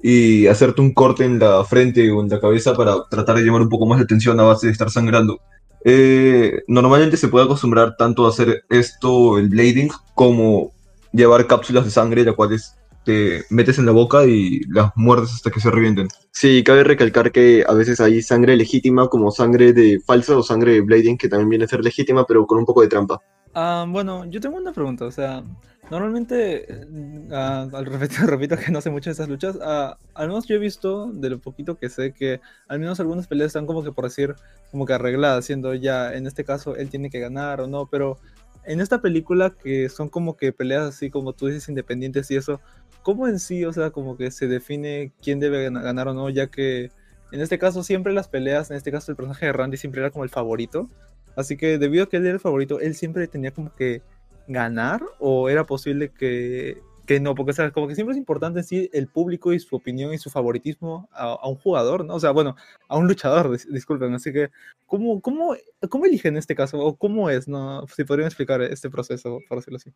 y 0.00 0.46
hacerte 0.46 0.80
un 0.80 0.94
corte 0.94 1.24
en 1.24 1.38
la 1.38 1.64
frente 1.64 2.10
o 2.10 2.22
en 2.22 2.28
la 2.28 2.40
cabeza 2.40 2.74
para 2.74 2.94
tratar 3.10 3.36
de 3.36 3.42
llamar 3.42 3.62
un 3.62 3.68
poco 3.68 3.86
más 3.86 3.98
la 3.98 4.04
atención 4.04 4.38
a 4.38 4.44
base 4.44 4.66
de 4.66 4.72
estar 4.72 4.90
sangrando. 4.90 5.40
Eh, 5.84 6.62
normalmente 6.68 7.16
se 7.16 7.28
puede 7.28 7.44
acostumbrar 7.44 7.96
tanto 7.96 8.24
a 8.24 8.30
hacer 8.30 8.64
esto, 8.70 9.38
el 9.38 9.48
blading, 9.48 9.90
como 10.14 10.72
llevar 11.12 11.46
cápsulas 11.46 11.84
de 11.84 11.90
sangre, 11.90 12.24
las 12.24 12.34
cuales 12.34 12.76
te 13.04 13.44
metes 13.50 13.78
en 13.78 13.86
la 13.86 13.92
boca 13.92 14.24
y 14.24 14.60
las 14.68 14.92
muerdes 14.96 15.32
hasta 15.34 15.50
que 15.50 15.60
se 15.60 15.70
revienten. 15.70 16.08
Sí, 16.30 16.62
cabe 16.64 16.84
recalcar 16.84 17.32
que 17.32 17.64
a 17.66 17.74
veces 17.74 18.00
hay 18.00 18.22
sangre 18.22 18.56
legítima 18.56 19.08
como 19.08 19.30
sangre 19.30 19.72
de 19.72 20.00
falsa 20.04 20.36
o 20.36 20.42
sangre 20.42 20.72
de 20.72 20.80
blading 20.80 21.18
que 21.18 21.28
también 21.28 21.48
viene 21.48 21.64
a 21.64 21.68
ser 21.68 21.84
legítima 21.84 22.26
pero 22.26 22.46
con 22.46 22.58
un 22.58 22.64
poco 22.64 22.82
de 22.82 22.88
trampa. 22.88 23.20
Ah, 23.54 23.86
bueno, 23.88 24.24
yo 24.24 24.40
tengo 24.40 24.56
una 24.56 24.72
pregunta, 24.72 25.04
o 25.04 25.12
sea, 25.12 25.44
normalmente, 25.88 26.72
eh, 26.72 27.28
ah, 27.30 27.68
al 27.72 27.86
repito, 27.86 28.14
repito 28.26 28.56
que 28.56 28.72
no 28.72 28.80
sé 28.80 28.90
mucho 28.90 29.10
de 29.10 29.14
esas 29.14 29.28
luchas, 29.28 29.56
ah, 29.62 29.96
al 30.14 30.26
menos 30.26 30.46
yo 30.46 30.56
he 30.56 30.58
visto, 30.58 31.12
de 31.12 31.30
lo 31.30 31.38
poquito 31.38 31.76
que 31.76 31.88
sé, 31.88 32.12
que 32.12 32.40
al 32.66 32.80
menos 32.80 32.98
algunas 32.98 33.28
peleas 33.28 33.48
están 33.48 33.66
como 33.66 33.84
que 33.84 33.92
por 33.92 34.04
decir, 34.04 34.34
como 34.72 34.86
que 34.86 34.94
arregladas, 34.94 35.44
siendo 35.44 35.72
ya, 35.74 36.14
en 36.14 36.26
este 36.26 36.42
caso, 36.42 36.74
él 36.74 36.90
tiene 36.90 37.10
que 37.10 37.20
ganar 37.20 37.60
o 37.60 37.68
no, 37.68 37.86
pero 37.86 38.18
en 38.64 38.80
esta 38.80 39.00
película 39.00 39.50
que 39.50 39.88
son 39.88 40.08
como 40.08 40.36
que 40.36 40.52
peleas 40.52 40.82
así 40.84 41.10
como 41.10 41.32
tú 41.32 41.46
dices, 41.46 41.68
independientes 41.68 42.30
y 42.30 42.36
eso, 42.36 42.60
¿cómo 43.04 43.28
en 43.28 43.38
sí, 43.38 43.64
o 43.64 43.72
sea, 43.72 43.90
como 43.92 44.16
que 44.16 44.32
se 44.32 44.48
define 44.48 45.12
quién 45.22 45.38
debe 45.38 45.62
gana- 45.62 45.82
ganar 45.82 46.08
o 46.08 46.14
no, 46.14 46.28
ya 46.30 46.48
que 46.48 46.90
en 47.30 47.40
este 47.40 47.58
caso 47.60 47.84
siempre 47.84 48.12
las 48.12 48.26
peleas, 48.26 48.72
en 48.72 48.76
este 48.76 48.90
caso 48.90 49.12
el 49.12 49.16
personaje 49.16 49.46
de 49.46 49.52
Randy 49.52 49.76
siempre 49.76 50.00
era 50.00 50.10
como 50.10 50.24
el 50.24 50.30
favorito, 50.30 50.90
Así 51.36 51.56
que 51.56 51.78
debido 51.78 52.04
a 52.04 52.08
que 52.08 52.16
él 52.18 52.24
era 52.24 52.34
el 52.34 52.40
favorito, 52.40 52.80
él 52.80 52.94
siempre 52.94 53.26
tenía 53.26 53.50
como 53.50 53.74
que 53.74 54.02
ganar 54.46 55.02
o 55.18 55.48
era 55.48 55.64
posible 55.64 56.10
que, 56.10 56.80
que 57.06 57.20
no, 57.20 57.34
porque 57.34 57.52
sea, 57.52 57.70
como 57.70 57.86
que 57.86 57.94
siempre 57.94 58.12
es 58.12 58.18
importante 58.18 58.60
en 58.60 58.64
sí 58.64 58.90
el 58.92 59.08
público 59.08 59.52
y 59.52 59.60
su 59.60 59.76
opinión 59.76 60.14
y 60.14 60.18
su 60.18 60.30
favoritismo 60.30 61.08
a, 61.12 61.32
a 61.32 61.48
un 61.48 61.56
jugador, 61.56 62.04
¿no? 62.04 62.14
O 62.14 62.20
sea, 62.20 62.30
bueno, 62.30 62.56
a 62.88 62.96
un 62.96 63.06
luchador, 63.06 63.50
dis- 63.50 63.68
disculpen. 63.68 64.14
Así 64.14 64.32
que, 64.32 64.50
¿cómo, 64.86 65.20
cómo, 65.20 65.54
¿cómo 65.90 66.06
eligen 66.06 66.36
este 66.36 66.54
caso? 66.54 66.78
¿O 66.78 66.96
cómo 66.96 67.28
es? 67.28 67.46
No? 67.46 67.86
Si 67.94 68.04
podrían 68.04 68.28
explicar 68.28 68.62
este 68.62 68.88
proceso, 68.88 69.40
por 69.48 69.58
decirlo 69.58 69.76
así. 69.76 69.92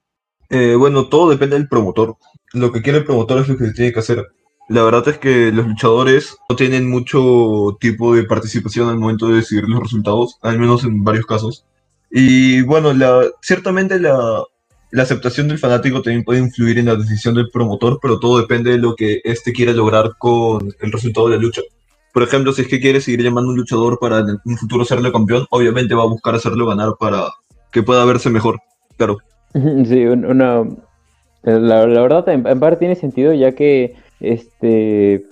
Eh, 0.51 0.75
bueno, 0.77 1.09
todo 1.09 1.31
depende 1.31 1.57
del 1.57 1.69
promotor. 1.69 2.17
Lo 2.53 2.73
que 2.73 2.83
quiere 2.83 2.99
el 2.99 3.05
promotor 3.05 3.41
es 3.41 3.49
lo 3.49 3.57
que 3.57 3.67
se 3.67 3.73
tiene 3.73 3.93
que 3.93 4.01
hacer. 4.01 4.27
La 4.69 4.83
verdad 4.83 5.09
es 5.09 5.19
que 5.19 5.51
los 5.51 5.67
luchadores 5.67 6.37
no 6.51 6.57
tienen 6.57 6.91
mucho 6.91 7.79
tipo 7.81 8.15
de 8.15 8.25
participación 8.25 8.91
al 8.91 8.99
momento 8.99 9.29
de 9.29 9.37
decidir 9.37 9.65
los 9.67 9.81
resultados, 9.81 10.39
al 10.43 10.59
menos 10.59 10.85
en 10.85 11.05
varios 11.05 11.25
casos. 11.25 11.65
Y 12.11 12.63
bueno, 12.63 12.93
ciertamente 13.41 13.99
la, 13.99 14.43
la 14.91 15.03
aceptación 15.03 15.49
del 15.49 15.59
fanático 15.59 16.03
también 16.03 16.25
puede 16.25 16.41
influir 16.41 16.79
en 16.79 16.87
la 16.87 16.95
decisión 16.97 17.35
del 17.35 17.51
promotor, 17.51 17.99
pero 18.01 18.19
todo 18.19 18.41
depende 18.41 18.71
de 18.71 18.79
lo 18.79 18.95
que 18.95 19.21
éste 19.25 19.53
quiera 19.53 19.73
lograr 19.73 20.13
con 20.19 20.73
el 20.81 20.93
resultado 20.93 21.29
de 21.29 21.37
la 21.37 21.43
lucha. 21.43 21.61
Por 22.15 22.23
ejemplo, 22.23 22.53
si 22.53 22.63
es 22.63 22.69
que 22.69 22.81
quiere 22.81 23.01
seguir 23.01 23.23
llamando 23.23 23.51
a 23.51 23.53
un 23.53 23.59
luchador 23.59 23.99
para 24.01 24.21
en 24.21 24.39
un 24.45 24.57
futuro 24.57 24.85
serle 24.85 25.13
campeón, 25.13 25.47
obviamente 25.51 25.95
va 25.95 26.05
a 26.05 26.09
buscar 26.09 26.35
hacerlo 26.35 26.67
ganar 26.67 26.95
para 26.99 27.29
que 27.71 27.83
pueda 27.83 28.05
verse 28.05 28.31
mejor. 28.31 28.59
Claro. 28.97 29.19
Sí, 29.55 30.05
un- 30.07 30.25
una... 30.25 30.65
La, 31.43 31.87
la 31.87 32.01
verdad, 32.03 32.29
en, 32.31 32.43
parte 32.61 32.81
tiene 32.81 32.97
sentido, 32.97 33.33
ya 33.33 33.53
que 33.53 33.95
este 34.21 35.25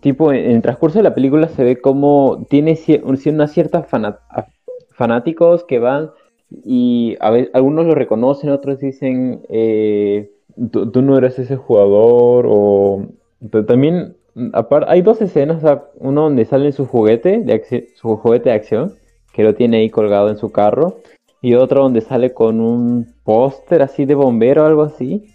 tipo 0.00 0.32
en, 0.32 0.50
el 0.50 0.62
transcurso 0.62 0.98
de 0.98 1.04
la 1.04 1.14
película 1.14 1.48
se 1.48 1.64
ve 1.64 1.80
como 1.80 2.46
tiene 2.50 2.78
una 3.04 3.48
cierta 3.48 3.82
fana- 3.84 4.18
a- 4.30 4.46
fanáticos 4.92 5.64
que 5.64 5.78
van 5.78 6.10
y 6.50 7.16
a 7.20 7.30
ve- 7.30 7.50
algunos 7.52 7.86
lo 7.86 7.94
reconocen, 7.94 8.50
otros 8.50 8.80
dicen 8.80 9.40
eh, 9.48 10.30
tú, 10.70 11.02
no 11.02 11.18
eres 11.18 11.38
ese 11.38 11.56
jugador 11.56 12.46
o 12.48 13.06
también 13.66 14.16
apar- 14.52 14.86
hay 14.88 15.02
dos 15.02 15.20
escenas, 15.20 15.62
uno 15.98 16.22
donde 16.22 16.44
sale 16.44 16.72
su 16.72 16.86
juguete 16.86 17.38
de 17.40 17.88
su 17.94 18.16
juguete 18.16 18.50
de 18.50 18.54
acción 18.56 18.94
que 19.32 19.42
lo 19.44 19.54
tiene 19.54 19.78
ahí 19.78 19.90
colgado 19.90 20.30
en 20.30 20.38
su 20.38 20.50
carro 20.52 20.98
y 21.42 21.54
otro 21.54 21.82
donde 21.82 22.00
sale 22.00 22.32
con 22.32 22.60
un 22.60 23.06
póster 23.24 23.82
así 23.82 24.04
de 24.04 24.14
bombero 24.14 24.62
o 24.62 24.66
algo 24.66 24.82
así. 24.82 25.26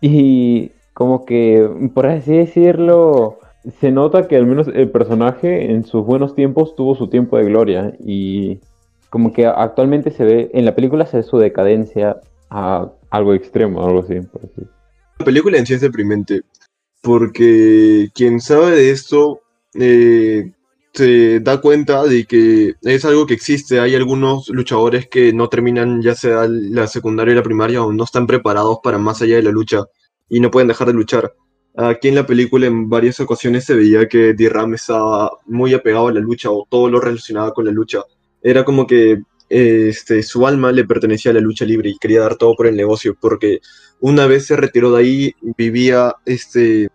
Y 0.00 0.70
como 0.94 1.24
que, 1.24 1.68
por 1.94 2.06
así 2.06 2.36
decirlo, 2.36 3.38
se 3.80 3.90
nota 3.90 4.28
que 4.28 4.36
al 4.36 4.46
menos 4.46 4.68
el 4.68 4.90
personaje 4.90 5.72
en 5.72 5.84
sus 5.84 6.04
buenos 6.06 6.34
tiempos 6.34 6.74
tuvo 6.76 6.94
su 6.94 7.08
tiempo 7.08 7.36
de 7.36 7.44
gloria 7.44 7.94
y 7.98 8.60
como 9.10 9.32
que 9.32 9.46
actualmente 9.46 10.10
se 10.10 10.24
ve, 10.24 10.50
en 10.54 10.64
la 10.64 10.74
película 10.74 11.04
se 11.04 11.18
ve 11.18 11.22
su 11.24 11.38
decadencia 11.38 12.20
a 12.48 12.90
algo 13.10 13.34
extremo, 13.34 13.84
algo 13.84 14.00
así. 14.00 14.16
así. 14.16 14.66
La 15.18 15.24
película 15.24 15.58
en 15.58 15.66
sí 15.66 15.74
es 15.74 15.80
deprimente, 15.80 16.42
porque 17.02 18.08
quien 18.14 18.40
sabe 18.40 18.70
de 18.70 18.90
esto 18.90 19.40
eh, 19.74 20.52
se 20.92 21.40
da 21.40 21.60
cuenta 21.60 22.04
de 22.04 22.24
que 22.24 22.74
es 22.82 23.04
algo 23.04 23.26
que 23.26 23.34
existe. 23.34 23.80
Hay 23.80 23.94
algunos 23.94 24.48
luchadores 24.48 25.08
que 25.08 25.32
no 25.32 25.48
terminan 25.48 26.02
ya 26.02 26.14
sea 26.14 26.46
la 26.48 26.86
secundaria 26.86 27.32
y 27.32 27.36
la 27.36 27.42
primaria 27.42 27.82
o 27.82 27.92
no 27.92 28.04
están 28.04 28.26
preparados 28.26 28.78
para 28.82 28.98
más 28.98 29.20
allá 29.22 29.36
de 29.36 29.42
la 29.42 29.50
lucha 29.50 29.84
y 30.28 30.40
no 30.40 30.50
pueden 30.50 30.68
dejar 30.68 30.86
de 30.86 30.94
luchar. 30.94 31.34
Aquí 31.76 32.08
en 32.08 32.16
la 32.16 32.26
película 32.26 32.66
en 32.66 32.88
varias 32.88 33.20
ocasiones 33.20 33.64
se 33.64 33.74
veía 33.74 34.08
que 34.08 34.34
D-Ram 34.34 34.74
estaba 34.74 35.30
muy 35.46 35.72
apegado 35.72 36.08
a 36.08 36.12
la 36.12 36.20
lucha 36.20 36.50
o 36.50 36.66
todo 36.68 36.88
lo 36.90 37.00
relacionado 37.00 37.52
con 37.52 37.64
la 37.64 37.70
lucha. 37.72 38.02
Era 38.42 38.64
como 38.64 38.86
que 38.86 39.22
este, 39.50 40.22
su 40.22 40.46
alma 40.46 40.70
le 40.72 40.84
pertenecía 40.84 41.32
a 41.32 41.34
la 41.34 41.40
lucha 41.40 41.64
libre 41.64 41.90
y 41.90 41.98
quería 41.98 42.20
dar 42.20 42.36
todo 42.36 42.54
por 42.54 42.66
el 42.66 42.76
negocio, 42.76 43.16
porque 43.20 43.60
una 44.00 44.26
vez 44.26 44.46
se 44.46 44.56
retiró 44.56 44.92
de 44.92 45.02
ahí, 45.02 45.34
vivía 45.56 46.14
este, 46.24 46.88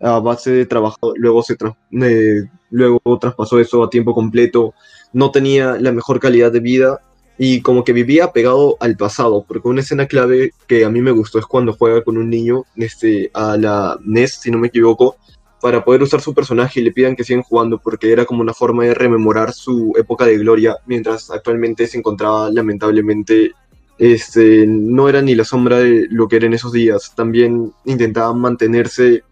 a 0.00 0.18
base 0.18 0.50
de 0.50 0.66
trabajo, 0.66 1.12
luego, 1.16 1.42
se 1.42 1.56
eh, 2.02 2.44
luego 2.70 3.00
traspasó 3.20 3.60
eso 3.60 3.84
a 3.84 3.90
tiempo 3.90 4.14
completo, 4.14 4.74
no 5.12 5.30
tenía 5.30 5.76
la 5.78 5.92
mejor 5.92 6.18
calidad 6.18 6.50
de 6.50 6.60
vida 6.60 7.00
y 7.36 7.60
como 7.60 7.84
que 7.84 7.92
vivía 7.92 8.32
pegado 8.32 8.76
al 8.80 8.96
pasado, 8.96 9.44
porque 9.46 9.68
una 9.68 9.82
escena 9.82 10.06
clave 10.06 10.52
que 10.66 10.84
a 10.84 10.90
mí 10.90 11.00
me 11.00 11.12
gustó 11.12 11.38
es 11.38 11.46
cuando 11.46 11.74
juega 11.74 12.02
con 12.02 12.16
un 12.16 12.30
niño 12.30 12.64
este, 12.76 13.30
a 13.34 13.56
la 13.56 13.98
NES, 14.02 14.40
si 14.40 14.50
no 14.50 14.58
me 14.58 14.68
equivoco, 14.68 15.16
para 15.60 15.84
poder 15.84 16.02
usar 16.02 16.20
su 16.20 16.34
personaje 16.34 16.80
y 16.80 16.84
le 16.84 16.92
pidan 16.92 17.16
que 17.16 17.24
sigan 17.24 17.42
jugando 17.42 17.78
porque 17.78 18.12
era 18.12 18.24
como 18.24 18.42
una 18.42 18.54
forma 18.54 18.84
de 18.84 18.94
rememorar 18.94 19.52
su 19.52 19.92
época 19.98 20.26
de 20.26 20.38
gloria, 20.38 20.76
mientras 20.86 21.30
actualmente 21.30 21.86
se 21.86 21.98
encontraba 21.98 22.50
lamentablemente 22.50 23.52
este, 23.98 24.64
no 24.66 25.08
era 25.08 25.20
ni 25.22 25.34
la 25.34 25.44
sombra 25.44 25.78
de 25.78 26.06
lo 26.10 26.28
que 26.28 26.36
era 26.36 26.46
en 26.46 26.54
esos 26.54 26.72
días. 26.72 27.12
También 27.16 27.72
intentaba 27.84 28.32
mantenerse 28.32 29.24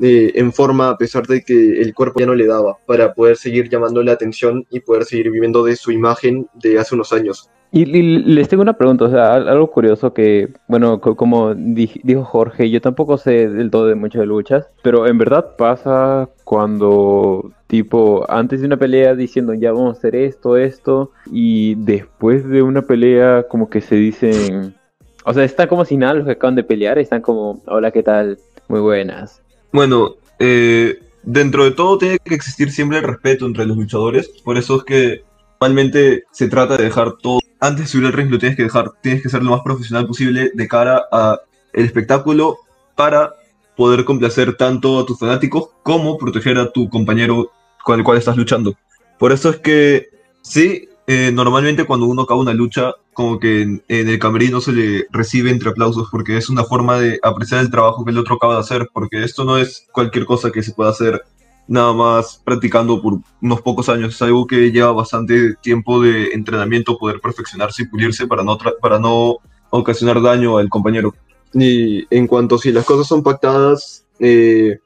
eh, 0.00 0.32
en 0.34 0.52
forma 0.52 0.90
a 0.90 0.98
pesar 0.98 1.26
de 1.26 1.42
que 1.42 1.80
el 1.80 1.94
cuerpo 1.94 2.20
ya 2.20 2.26
no 2.26 2.34
le 2.34 2.46
daba, 2.46 2.78
para 2.86 3.12
poder 3.14 3.36
seguir 3.36 3.68
llamando 3.68 4.02
la 4.02 4.12
atención 4.12 4.66
y 4.70 4.80
poder 4.80 5.04
seguir 5.04 5.30
viviendo 5.30 5.64
de 5.64 5.76
su 5.76 5.92
imagen 5.92 6.48
de 6.54 6.78
hace 6.78 6.94
unos 6.94 7.12
años. 7.12 7.50
Y, 7.76 7.86
les 7.86 8.48
tengo 8.48 8.62
una 8.62 8.78
pregunta, 8.78 9.06
o 9.06 9.10
sea, 9.10 9.34
al- 9.34 9.48
algo 9.48 9.68
curioso 9.68 10.14
que, 10.14 10.50
bueno, 10.68 11.00
co- 11.00 11.16
como 11.16 11.54
dij- 11.56 12.00
dijo 12.04 12.22
Jorge, 12.24 12.70
yo 12.70 12.80
tampoco 12.80 13.18
sé 13.18 13.48
del 13.48 13.68
todo 13.72 13.86
de 13.88 13.96
mucho 13.96 14.20
de 14.20 14.26
luchas, 14.26 14.68
pero 14.84 15.08
en 15.08 15.18
verdad 15.18 15.56
pasa 15.58 16.28
cuando, 16.44 17.50
tipo, 17.66 18.24
antes 18.30 18.60
de 18.60 18.66
una 18.68 18.76
pelea 18.76 19.16
diciendo 19.16 19.54
ya 19.54 19.72
vamos 19.72 19.96
a 19.96 19.98
hacer 19.98 20.14
esto, 20.14 20.56
esto, 20.56 21.10
y 21.32 21.74
después 21.74 22.48
de 22.48 22.62
una 22.62 22.82
pelea 22.82 23.42
como 23.48 23.68
que 23.68 23.80
se 23.80 23.96
dicen, 23.96 24.76
o 25.24 25.34
sea, 25.34 25.42
están 25.42 25.66
como 25.66 25.84
sin 25.84 25.98
nada 25.98 26.14
los 26.14 26.26
que 26.26 26.32
acaban 26.32 26.54
de 26.54 26.62
pelear, 26.62 27.00
están 27.00 27.22
como, 27.22 27.60
hola, 27.66 27.90
¿qué 27.90 28.04
tal? 28.04 28.38
Muy 28.68 28.78
buenas. 28.78 29.42
Bueno, 29.72 30.14
eh, 30.38 30.96
dentro 31.24 31.64
de 31.64 31.72
todo 31.72 31.98
tiene 31.98 32.18
que 32.24 32.36
existir 32.36 32.70
siempre 32.70 32.98
el 32.98 33.04
respeto 33.04 33.46
entre 33.46 33.66
los 33.66 33.76
luchadores, 33.76 34.28
por 34.44 34.58
eso 34.58 34.76
es 34.76 34.84
que 34.84 35.22
normalmente 35.60 36.24
se 36.30 36.48
trata 36.48 36.76
de 36.76 36.84
dejar 36.84 37.14
todo, 37.22 37.40
antes 37.64 37.86
de 37.86 37.90
subir 37.90 38.06
al 38.06 38.12
ring 38.12 38.30
lo 38.30 38.38
tienes 38.38 38.56
que 38.56 38.64
dejar, 38.64 38.92
tienes 39.00 39.22
que 39.22 39.30
ser 39.30 39.42
lo 39.42 39.50
más 39.50 39.62
profesional 39.62 40.06
posible 40.06 40.50
de 40.52 40.68
cara 40.68 41.02
a 41.10 41.40
el 41.72 41.86
espectáculo 41.86 42.58
para 42.94 43.32
poder 43.74 44.04
complacer 44.04 44.56
tanto 44.56 45.00
a 45.00 45.06
tus 45.06 45.18
fanáticos 45.18 45.70
como 45.82 46.18
proteger 46.18 46.58
a 46.58 46.70
tu 46.70 46.90
compañero 46.90 47.50
con 47.82 47.98
el 47.98 48.04
cual 48.04 48.18
estás 48.18 48.36
luchando. 48.36 48.74
Por 49.18 49.32
eso 49.32 49.48
es 49.48 49.56
que 49.56 50.08
sí, 50.42 50.88
eh, 51.06 51.30
normalmente 51.32 51.84
cuando 51.84 52.06
uno 52.06 52.22
acaba 52.22 52.40
una 52.40 52.52
lucha, 52.52 52.92
como 53.14 53.38
que 53.38 53.62
en, 53.62 53.82
en 53.88 54.08
el 54.08 54.18
camerino 54.18 54.60
se 54.60 54.72
le 54.72 55.06
recibe 55.10 55.50
entre 55.50 55.70
aplausos 55.70 56.08
porque 56.10 56.36
es 56.36 56.50
una 56.50 56.64
forma 56.64 56.98
de 57.00 57.18
apreciar 57.22 57.62
el 57.62 57.70
trabajo 57.70 58.04
que 58.04 58.10
el 58.10 58.18
otro 58.18 58.34
acaba 58.34 58.54
de 58.54 58.60
hacer, 58.60 58.90
porque 58.92 59.24
esto 59.24 59.44
no 59.44 59.56
es 59.56 59.86
cualquier 59.90 60.26
cosa 60.26 60.52
que 60.52 60.62
se 60.62 60.72
pueda 60.72 60.90
hacer 60.90 61.22
nada 61.66 61.92
más 61.92 62.40
practicando 62.44 63.00
por 63.00 63.18
unos 63.40 63.60
pocos 63.62 63.88
años, 63.88 64.14
es 64.14 64.22
algo 64.22 64.46
que 64.46 64.70
lleva 64.70 64.92
bastante 64.92 65.54
tiempo 65.56 66.00
de 66.00 66.32
entrenamiento, 66.32 66.98
poder 66.98 67.20
perfeccionarse 67.20 67.82
y 67.82 67.86
pulirse 67.86 68.26
para 68.26 68.42
no, 68.42 68.58
para 68.80 68.98
no 68.98 69.38
ocasionar 69.70 70.20
daño 70.22 70.58
al 70.58 70.68
compañero. 70.68 71.14
Y 71.52 72.06
en 72.14 72.26
cuanto 72.26 72.56
a 72.56 72.58
si 72.58 72.72
las 72.72 72.84
cosas 72.84 73.06
son 73.06 73.22
pactadas, 73.22 74.04
eh, 74.18 74.78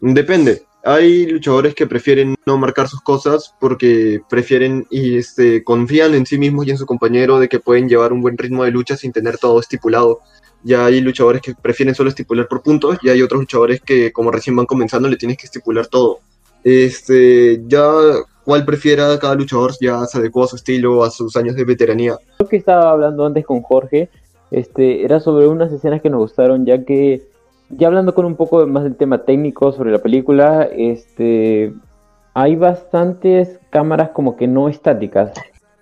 depende. 0.00 0.62
Hay 0.86 1.26
luchadores 1.26 1.74
que 1.74 1.86
prefieren 1.86 2.34
no 2.44 2.58
marcar 2.58 2.88
sus 2.88 3.00
cosas 3.00 3.54
porque 3.58 4.20
prefieren 4.28 4.86
y 4.90 5.16
este, 5.16 5.64
confían 5.64 6.14
en 6.14 6.26
sí 6.26 6.36
mismos 6.36 6.66
y 6.66 6.72
en 6.72 6.78
su 6.78 6.84
compañero 6.84 7.38
de 7.38 7.48
que 7.48 7.58
pueden 7.58 7.88
llevar 7.88 8.12
un 8.12 8.20
buen 8.20 8.36
ritmo 8.36 8.64
de 8.64 8.70
lucha 8.70 8.96
sin 8.96 9.12
tener 9.12 9.38
todo 9.38 9.60
estipulado. 9.60 10.20
Ya 10.64 10.86
hay 10.86 11.00
luchadores 11.00 11.42
que 11.42 11.54
prefieren 11.54 11.94
solo 11.94 12.08
estipular 12.08 12.48
por 12.48 12.62
puntos 12.62 12.98
y 13.02 13.10
hay 13.10 13.22
otros 13.22 13.40
luchadores 13.40 13.80
que 13.80 14.12
como 14.12 14.30
recién 14.30 14.56
van 14.56 14.66
comenzando 14.66 15.08
le 15.08 15.16
tienes 15.16 15.36
que 15.36 15.46
estipular 15.46 15.86
todo. 15.86 16.20
Este, 16.64 17.62
ya 17.66 17.84
cuál 18.44 18.64
prefiera 18.64 19.18
cada 19.18 19.34
luchador 19.34 19.72
ya 19.80 20.04
se 20.06 20.18
adecua 20.18 20.44
a 20.44 20.48
su 20.48 20.56
estilo, 20.56 21.04
a 21.04 21.10
sus 21.10 21.36
años 21.36 21.54
de 21.54 21.64
veteranía. 21.64 22.16
Lo 22.38 22.48
que 22.48 22.56
estaba 22.56 22.90
hablando 22.90 23.26
antes 23.26 23.44
con 23.44 23.62
Jorge, 23.62 24.08
este, 24.50 25.04
era 25.04 25.20
sobre 25.20 25.46
unas 25.46 25.72
escenas 25.72 26.00
que 26.00 26.10
nos 26.10 26.20
gustaron, 26.20 26.64
ya 26.64 26.84
que, 26.84 27.22
ya 27.70 27.88
hablando 27.88 28.14
con 28.14 28.24
un 28.24 28.36
poco 28.36 28.66
más 28.66 28.84
del 28.84 28.96
tema 28.96 29.24
técnico 29.24 29.72
sobre 29.72 29.92
la 29.92 29.98
película, 29.98 30.64
este, 30.64 31.74
hay 32.32 32.56
bastantes 32.56 33.58
cámaras 33.70 34.10
como 34.10 34.36
que 34.36 34.46
no 34.46 34.68
estáticas. 34.68 35.32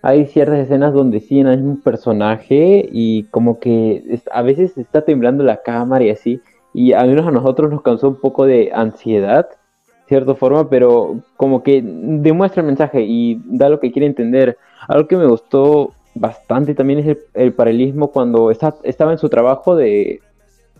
Hay 0.02 0.26
ciertas 0.26 0.58
escenas 0.58 0.92
donde 0.92 1.20
sí 1.20 1.40
hay 1.40 1.58
un 1.58 1.80
personaje 1.80 2.88
y 2.92 3.22
como 3.24 3.60
que 3.60 4.20
a 4.32 4.42
veces 4.42 4.76
está 4.76 5.02
temblando 5.02 5.44
la 5.44 5.62
cámara 5.62 6.04
y 6.04 6.10
así, 6.10 6.40
y 6.74 6.92
al 6.92 7.08
menos 7.08 7.26
a 7.26 7.30
nosotros 7.30 7.70
nos 7.70 7.82
causó 7.82 8.08
un 8.08 8.16
poco 8.16 8.44
de 8.44 8.70
ansiedad, 8.74 9.46
cierta 10.08 10.34
forma, 10.34 10.68
pero 10.68 11.20
como 11.36 11.62
que 11.62 11.82
demuestra 11.84 12.62
el 12.62 12.66
mensaje 12.66 13.02
y 13.02 13.40
da 13.44 13.68
lo 13.68 13.78
que 13.78 13.92
quiere 13.92 14.06
entender. 14.06 14.58
Algo 14.88 15.06
que 15.06 15.16
me 15.16 15.26
gustó 15.26 15.92
bastante 16.14 16.74
también 16.74 16.98
es 16.98 17.06
el, 17.06 17.18
el 17.34 17.52
paralelismo 17.52 18.08
cuando 18.08 18.50
está, 18.50 18.74
estaba 18.82 19.12
en 19.12 19.18
su 19.18 19.28
trabajo 19.28 19.76
de 19.76 20.20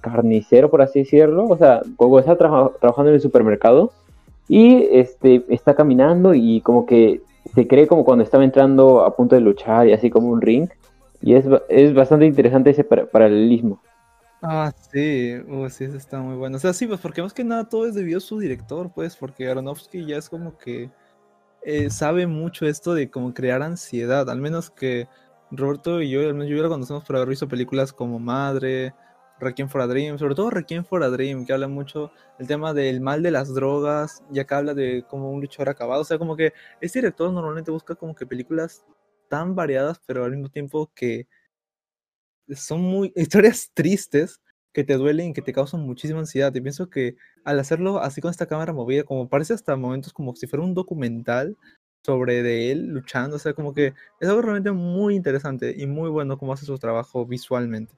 carnicero, 0.01 0.69
por 0.69 0.83
así 0.83 1.01
decirlo, 1.01 1.47
o 1.47 1.57
sea, 1.57 1.81
cuando 1.97 2.19
está 2.19 2.37
traba- 2.37 2.73
trabajando 2.81 3.11
en 3.11 3.15
el 3.15 3.21
supermercado 3.21 3.93
y 4.49 4.89
este, 4.91 5.45
está 5.49 5.75
caminando 5.75 6.35
y 6.35 6.61
como 6.61 6.87
que 6.87 7.21
se 7.55 7.67
cree 7.69 7.87
como 7.87 8.05
cuando 8.05 8.25
estaba 8.25 8.45
entrando 8.45 9.05
a 9.05 9.15
punto 9.17 9.35
de 9.35 9.41
luchar 9.41 9.89
y 9.89 9.93
así 9.93 10.11
como 10.11 10.29
un 10.29 10.41
ring. 10.41 10.69
Y 11.21 11.35
es, 11.35 11.45
es 11.69 11.95
bastante 11.95 12.27
interesante 12.27 12.71
ese 12.71 12.85
para- 12.85 13.07
paralelismo. 13.07 13.83
Ah, 14.45 14.73
sí, 14.93 15.37
uh, 15.47 15.69
sí, 15.71 15.85
eso 15.85 15.97
está 15.97 16.21
muy 16.21 16.37
bueno. 16.37 16.57
O 16.57 16.61
sea, 16.61 16.73
sí, 16.73 16.87
pues 16.87 17.01
porque 17.01 17.23
más 17.23 17.33
que 17.33 17.45
nada 17.45 17.69
todo 17.69 17.87
es 17.87 17.95
debido 17.95 18.19
a 18.19 18.21
su 18.21 18.39
director, 18.41 18.91
pues, 18.93 19.17
porque 19.17 19.49
Aronofsky 19.49 20.05
ya 20.05 20.17
es 20.17 20.29
como 20.29 20.59
que 20.59 20.91
eh, 21.63 21.91
sabe 21.91 22.27
mucho 22.27 22.67
esto 22.67 22.95
de 22.95 23.11
como 23.11 23.35
crear 23.35 23.63
ansiedad, 23.63 24.31
al 24.31 24.41
menos 24.41 24.71
que 24.71 25.09
Roberto 25.51 26.03
y 26.03 26.11
yo, 26.11 26.21
al 26.23 26.35
menos 26.35 26.49
yo 26.49 26.57
ya 26.57 26.63
lo 26.65 26.71
conocemos 26.71 27.05
por 27.05 27.17
haber 27.17 27.29
visto 27.31 27.49
películas 27.49 27.93
como 27.93 28.19
Madre, 28.21 28.95
Requiem 29.43 29.69
for 29.69 29.81
a 29.83 29.87
Dream, 29.87 30.19
sobre 30.19 30.35
todo 30.35 30.51
Requiem 30.51 30.85
for 30.85 31.03
a 31.03 31.11
Dream, 31.11 31.45
que 31.47 31.53
habla 31.53 31.69
mucho 31.69 32.13
del 32.39 32.47
tema 32.49 32.73
del 32.75 33.01
mal 33.01 33.23
de 33.23 33.31
las 33.31 33.53
drogas, 33.55 34.23
y 34.33 34.39
acá 34.41 34.59
habla 34.59 34.75
de 34.75 35.05
como 35.09 35.31
un 35.31 35.41
luchador 35.41 35.69
acabado, 35.71 36.03
o 36.03 36.05
sea, 36.05 36.19
como 36.19 36.37
que 36.37 36.53
este 36.81 37.01
director 37.01 37.33
normalmente 37.33 37.71
busca 37.71 37.95
como 37.95 38.15
que 38.15 38.27
películas 38.27 38.85
tan 39.29 39.55
variadas, 39.55 40.01
pero 40.07 40.25
al 40.25 40.33
mismo 40.33 40.49
tiempo 40.51 40.91
que 40.95 41.27
son 42.55 42.81
muy 42.81 43.13
historias 43.17 43.71
tristes 43.75 44.41
que 44.73 44.85
te 44.85 44.95
duelen 44.95 45.31
y 45.31 45.33
que 45.33 45.43
te 45.43 45.53
causan 45.53 45.81
muchísima 45.81 46.21
ansiedad. 46.21 46.55
Y 46.55 46.61
pienso 46.61 46.89
que 46.91 47.17
al 47.45 47.59
hacerlo 47.61 47.99
así 48.01 48.21
con 48.21 48.31
esta 48.31 48.47
cámara 48.47 48.73
movida, 48.73 49.05
como 49.05 49.29
parece 49.29 49.55
hasta 49.55 49.77
momentos 49.77 50.13
como 50.13 50.35
si 50.37 50.47
fuera 50.47 50.65
un 50.65 50.75
documental 50.75 51.57
sobre 52.05 52.43
de 52.43 52.73
él 52.73 52.89
luchando, 52.89 53.37
o 53.37 53.39
sea, 53.39 53.53
como 53.55 53.75
que 53.75 53.95
es 54.21 54.29
algo 54.29 54.43
realmente 54.43 54.73
muy 54.73 55.15
interesante 55.15 55.75
y 55.77 55.87
muy 55.87 56.11
bueno 56.11 56.39
como 56.39 56.53
hace 56.53 56.67
su 56.67 56.79
trabajo 56.79 57.27
visualmente. 57.27 57.95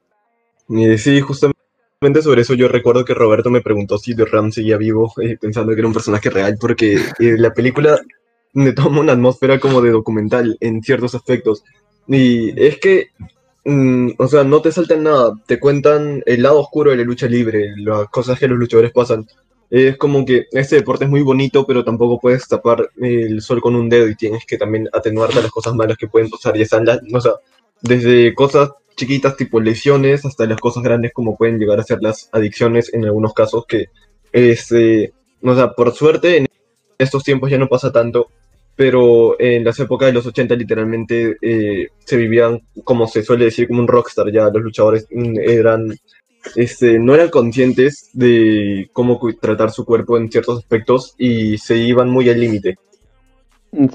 Eh, 0.70 0.98
sí, 0.98 1.20
justamente 1.20 2.22
sobre 2.22 2.42
eso 2.42 2.54
yo 2.54 2.68
recuerdo 2.68 3.04
que 3.04 3.14
Roberto 3.14 3.50
me 3.50 3.60
preguntó 3.60 3.98
si 3.98 4.14
The 4.14 4.24
Ram 4.26 4.50
seguía 4.52 4.76
vivo, 4.76 5.12
eh, 5.22 5.36
pensando 5.40 5.72
que 5.72 5.78
era 5.80 5.88
un 5.88 5.94
personaje 5.94 6.30
real, 6.30 6.56
porque 6.60 6.94
eh, 6.94 7.36
la 7.38 7.52
película 7.52 7.98
me 8.54 8.72
toma 8.72 9.00
una 9.00 9.12
atmósfera 9.12 9.58
como 9.58 9.80
de 9.82 9.90
documental 9.90 10.56
en 10.60 10.82
ciertos 10.82 11.14
aspectos. 11.14 11.64
Y 12.06 12.58
es 12.60 12.78
que, 12.78 13.08
mm, 13.64 14.10
o 14.18 14.28
sea, 14.28 14.44
no 14.44 14.60
te 14.62 14.72
saltan 14.72 15.04
nada, 15.04 15.34
te 15.46 15.58
cuentan 15.60 16.22
el 16.26 16.42
lado 16.42 16.60
oscuro 16.60 16.90
de 16.90 16.98
la 16.98 17.04
lucha 17.04 17.26
libre, 17.26 17.72
las 17.78 18.08
cosas 18.08 18.38
que 18.38 18.48
los 18.48 18.58
luchadores 18.58 18.92
pasan. 18.92 19.26
Es 19.70 19.96
como 19.96 20.24
que 20.24 20.46
este 20.52 20.76
deporte 20.76 21.04
es 21.04 21.10
muy 21.10 21.22
bonito, 21.22 21.66
pero 21.66 21.84
tampoco 21.84 22.20
puedes 22.20 22.46
tapar 22.46 22.90
el 23.00 23.40
sol 23.42 23.60
con 23.60 23.74
un 23.74 23.88
dedo 23.88 24.08
y 24.08 24.14
tienes 24.14 24.44
que 24.46 24.58
también 24.58 24.88
atenuarte 24.92 25.38
a 25.38 25.42
las 25.42 25.50
cosas 25.50 25.74
malas 25.74 25.96
que 25.96 26.06
pueden 26.08 26.30
pasar. 26.30 26.56
Y 26.56 26.62
están 26.62 26.84
las, 26.84 27.00
o 27.12 27.20
sea, 27.20 27.32
desde 27.84 28.34
cosas 28.34 28.70
chiquitas 28.96 29.36
tipo 29.36 29.60
lesiones 29.60 30.24
hasta 30.24 30.46
las 30.46 30.58
cosas 30.58 30.82
grandes 30.82 31.12
como 31.12 31.36
pueden 31.36 31.58
llegar 31.58 31.78
a 31.78 31.84
ser 31.84 31.98
las 32.00 32.30
adicciones 32.32 32.92
en 32.94 33.04
algunos 33.04 33.34
casos 33.34 33.66
que, 33.66 33.86
este, 34.32 35.12
o 35.42 35.54
sea, 35.54 35.72
por 35.72 35.92
suerte 35.92 36.38
en 36.38 36.46
estos 36.98 37.22
tiempos 37.22 37.50
ya 37.50 37.58
no 37.58 37.68
pasa 37.68 37.92
tanto, 37.92 38.28
pero 38.74 39.38
en 39.38 39.64
las 39.64 39.78
épocas 39.80 40.06
de 40.06 40.14
los 40.14 40.26
80 40.26 40.54
literalmente 40.56 41.36
eh, 41.42 41.88
se 41.98 42.16
vivían, 42.16 42.60
como 42.84 43.06
se 43.06 43.22
suele 43.22 43.46
decir, 43.46 43.68
como 43.68 43.80
un 43.80 43.88
rockstar, 43.88 44.32
ya 44.32 44.48
los 44.48 44.62
luchadores 44.62 45.06
eran, 45.10 45.94
este, 46.56 46.98
no 46.98 47.14
eran 47.14 47.28
conscientes 47.28 48.10
de 48.14 48.88
cómo 48.92 49.20
tratar 49.40 49.70
su 49.72 49.84
cuerpo 49.84 50.16
en 50.16 50.30
ciertos 50.30 50.58
aspectos 50.58 51.14
y 51.18 51.58
se 51.58 51.76
iban 51.76 52.08
muy 52.08 52.30
al 52.30 52.40
límite. 52.40 52.76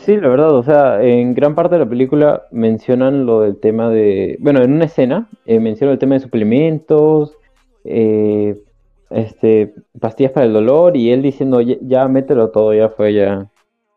Sí, 0.04 0.18
la 0.18 0.28
verdad, 0.28 0.52
o 0.52 0.64
sea, 0.64 1.02
en 1.02 1.34
gran 1.34 1.56
parte 1.56 1.76
de 1.76 1.86
la 1.86 1.90
película 1.90 2.44
mencionan 2.52 3.26
lo 3.26 3.42
del 3.42 3.60
tema 3.60 3.90
de, 3.90 4.38
bueno, 4.40 4.62
en 4.62 4.74
una 4.74 4.86
escena 4.86 5.30
eh, 5.46 5.60
mencionan 5.60 5.94
el 5.94 6.00
tema 6.00 6.16
de 6.16 6.22
suplementos, 6.22 7.38
eh, 7.86 8.62
este, 9.10 9.74
pastillas 10.00 10.34
para 10.34 10.46
el 10.46 10.54
dolor 10.54 10.98
y 10.98 11.12
él 11.12 11.22
diciendo, 11.22 11.62
ya, 11.62 12.08
mételo 12.10 12.50
todo, 12.50 12.74
ya 12.74 12.90
fue, 12.90 13.14
ya, 13.14 13.50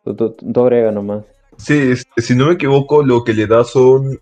tú 0.05 0.37
agrega 0.61 0.93
nomás. 0.93 1.25
Sí, 1.57 1.75
este, 1.93 2.23
si 2.23 2.37
no 2.37 2.47
me 2.47 2.55
equivoco, 2.55 3.03
lo 3.03 3.25
que 3.25 3.35
le 3.35 3.47
da 3.47 3.65
son 3.65 4.21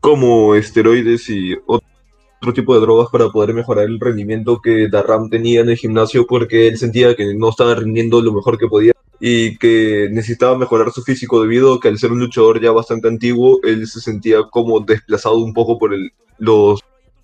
como 0.00 0.54
esteroides 0.54 1.28
y 1.30 1.54
otro 1.66 2.52
tipo 2.54 2.74
de 2.74 2.80
drogas 2.80 3.08
para 3.10 3.28
poder 3.28 3.54
mejorar 3.54 3.86
el 3.86 3.98
rendimiento 3.98 4.60
que 4.60 4.88
Darram 4.88 5.30
tenía 5.30 5.60
en 5.60 5.68
el 5.68 5.76
gimnasio 5.76 6.26
porque 6.26 6.68
él 6.68 6.78
sentía 6.78 7.14
que 7.16 7.34
no 7.34 7.50
estaba 7.50 7.74
rindiendo 7.74 8.20
lo 8.20 8.32
mejor 8.32 8.58
que 8.58 8.66
podía 8.66 8.91
y 9.24 9.56
que 9.56 10.08
necesitaba 10.10 10.58
mejorar 10.58 10.90
su 10.90 11.00
físico 11.02 11.40
debido 11.40 11.74
a 11.74 11.80
que 11.80 11.86
al 11.86 11.96
ser 11.96 12.10
un 12.10 12.18
luchador 12.18 12.60
ya 12.60 12.72
bastante 12.72 13.06
antiguo, 13.06 13.60
él 13.62 13.86
se 13.86 14.00
sentía 14.00 14.38
como 14.50 14.80
desplazado 14.80 15.38
un 15.38 15.54
poco 15.54 15.78
por 15.78 15.94
el, 15.94 16.10
los 16.38 16.80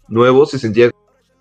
nuevos, 0.07 0.53
se 0.53 0.61
sentía 0.61 0.91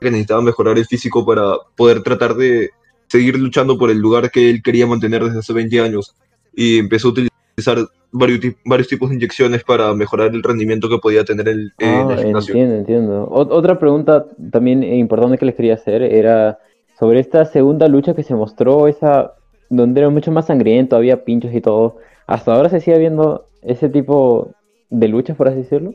que 0.01 0.09
necesitaba 0.09 0.41
mejorar 0.41 0.79
el 0.79 0.85
físico 0.87 1.23
para 1.23 1.53
poder 1.75 2.01
tratar 2.01 2.33
de 2.33 2.71
seguir 3.07 3.37
luchando 3.37 3.77
por 3.77 3.91
el 3.91 3.99
lugar 3.99 4.31
que 4.31 4.49
él 4.49 4.63
quería 4.63 4.87
mantener 4.87 5.23
desde 5.25 5.37
hace 5.39 5.53
20 5.53 5.79
años 5.79 6.15
y 6.55 6.79
empezó 6.79 7.09
a 7.09 7.11
utilizar 7.11 7.87
varios, 8.11 8.39
varios 8.65 8.87
tipos 8.87 9.09
de 9.09 9.15
inyecciones 9.15 9.63
para 9.63 9.93
mejorar 9.93 10.33
el 10.33 10.41
rendimiento 10.41 10.89
que 10.89 10.97
podía 10.97 11.23
tener 11.23 11.47
en, 11.49 11.59
en 11.59 12.09
Ah, 12.09 12.13
el 12.13 12.17
gimnasio. 12.23 12.53
entiendo, 12.55 12.75
entiendo. 12.77 13.29
Ot- 13.29 13.51
otra 13.51 13.77
pregunta 13.77 14.25
también 14.51 14.81
importante 14.83 15.37
que 15.37 15.45
les 15.45 15.53
quería 15.55 15.75
hacer 15.75 16.01
era 16.01 16.57
sobre 16.99 17.19
esta 17.19 17.45
segunda 17.45 17.87
lucha 17.87 18.15
que 18.15 18.23
se 18.23 18.33
mostró, 18.33 18.87
esa 18.87 19.33
donde 19.69 20.01
era 20.01 20.09
mucho 20.09 20.31
más 20.31 20.47
sangriento, 20.47 20.95
había 20.95 21.23
pinchos 21.23 21.53
y 21.53 21.61
todo. 21.61 21.97
¿Hasta 22.25 22.53
ahora 22.53 22.69
se 22.69 22.81
sigue 22.81 22.99
viendo 22.99 23.45
ese 23.61 23.89
tipo 23.89 24.51
de 24.89 25.07
luchas, 25.07 25.37
por 25.37 25.47
así 25.47 25.57
decirlo? 25.57 25.93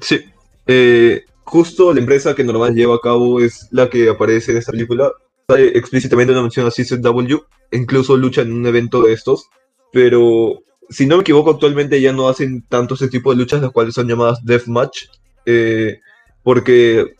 Sí, 0.00 0.20
eh, 0.66 1.22
justo 1.44 1.92
la 1.92 2.00
empresa 2.00 2.34
que 2.34 2.44
normal 2.44 2.74
lleva 2.74 2.96
a 2.96 3.00
cabo 3.00 3.40
es 3.40 3.68
la 3.70 3.88
que 3.88 4.08
aparece 4.08 4.52
en 4.52 4.58
esta 4.58 4.72
película. 4.72 5.12
Sale 5.48 5.68
explícitamente 5.68 6.32
una 6.32 6.42
mención 6.42 6.66
a 6.66 6.70
CZW, 6.70 7.36
incluso 7.72 8.16
lucha 8.16 8.42
en 8.42 8.52
un 8.52 8.66
evento 8.66 9.02
de 9.02 9.12
estos, 9.12 9.48
pero 9.92 10.62
si 10.88 11.06
no 11.06 11.16
me 11.16 11.22
equivoco, 11.22 11.50
actualmente 11.50 12.00
ya 12.00 12.12
no 12.12 12.28
hacen 12.28 12.62
tanto 12.68 12.94
ese 12.94 13.08
tipo 13.08 13.30
de 13.30 13.36
luchas, 13.36 13.60
las 13.60 13.72
cuales 13.72 13.94
son 13.94 14.08
llamadas 14.08 14.44
Deathmatch, 14.44 15.06
eh, 15.46 16.00
porque 16.42 17.14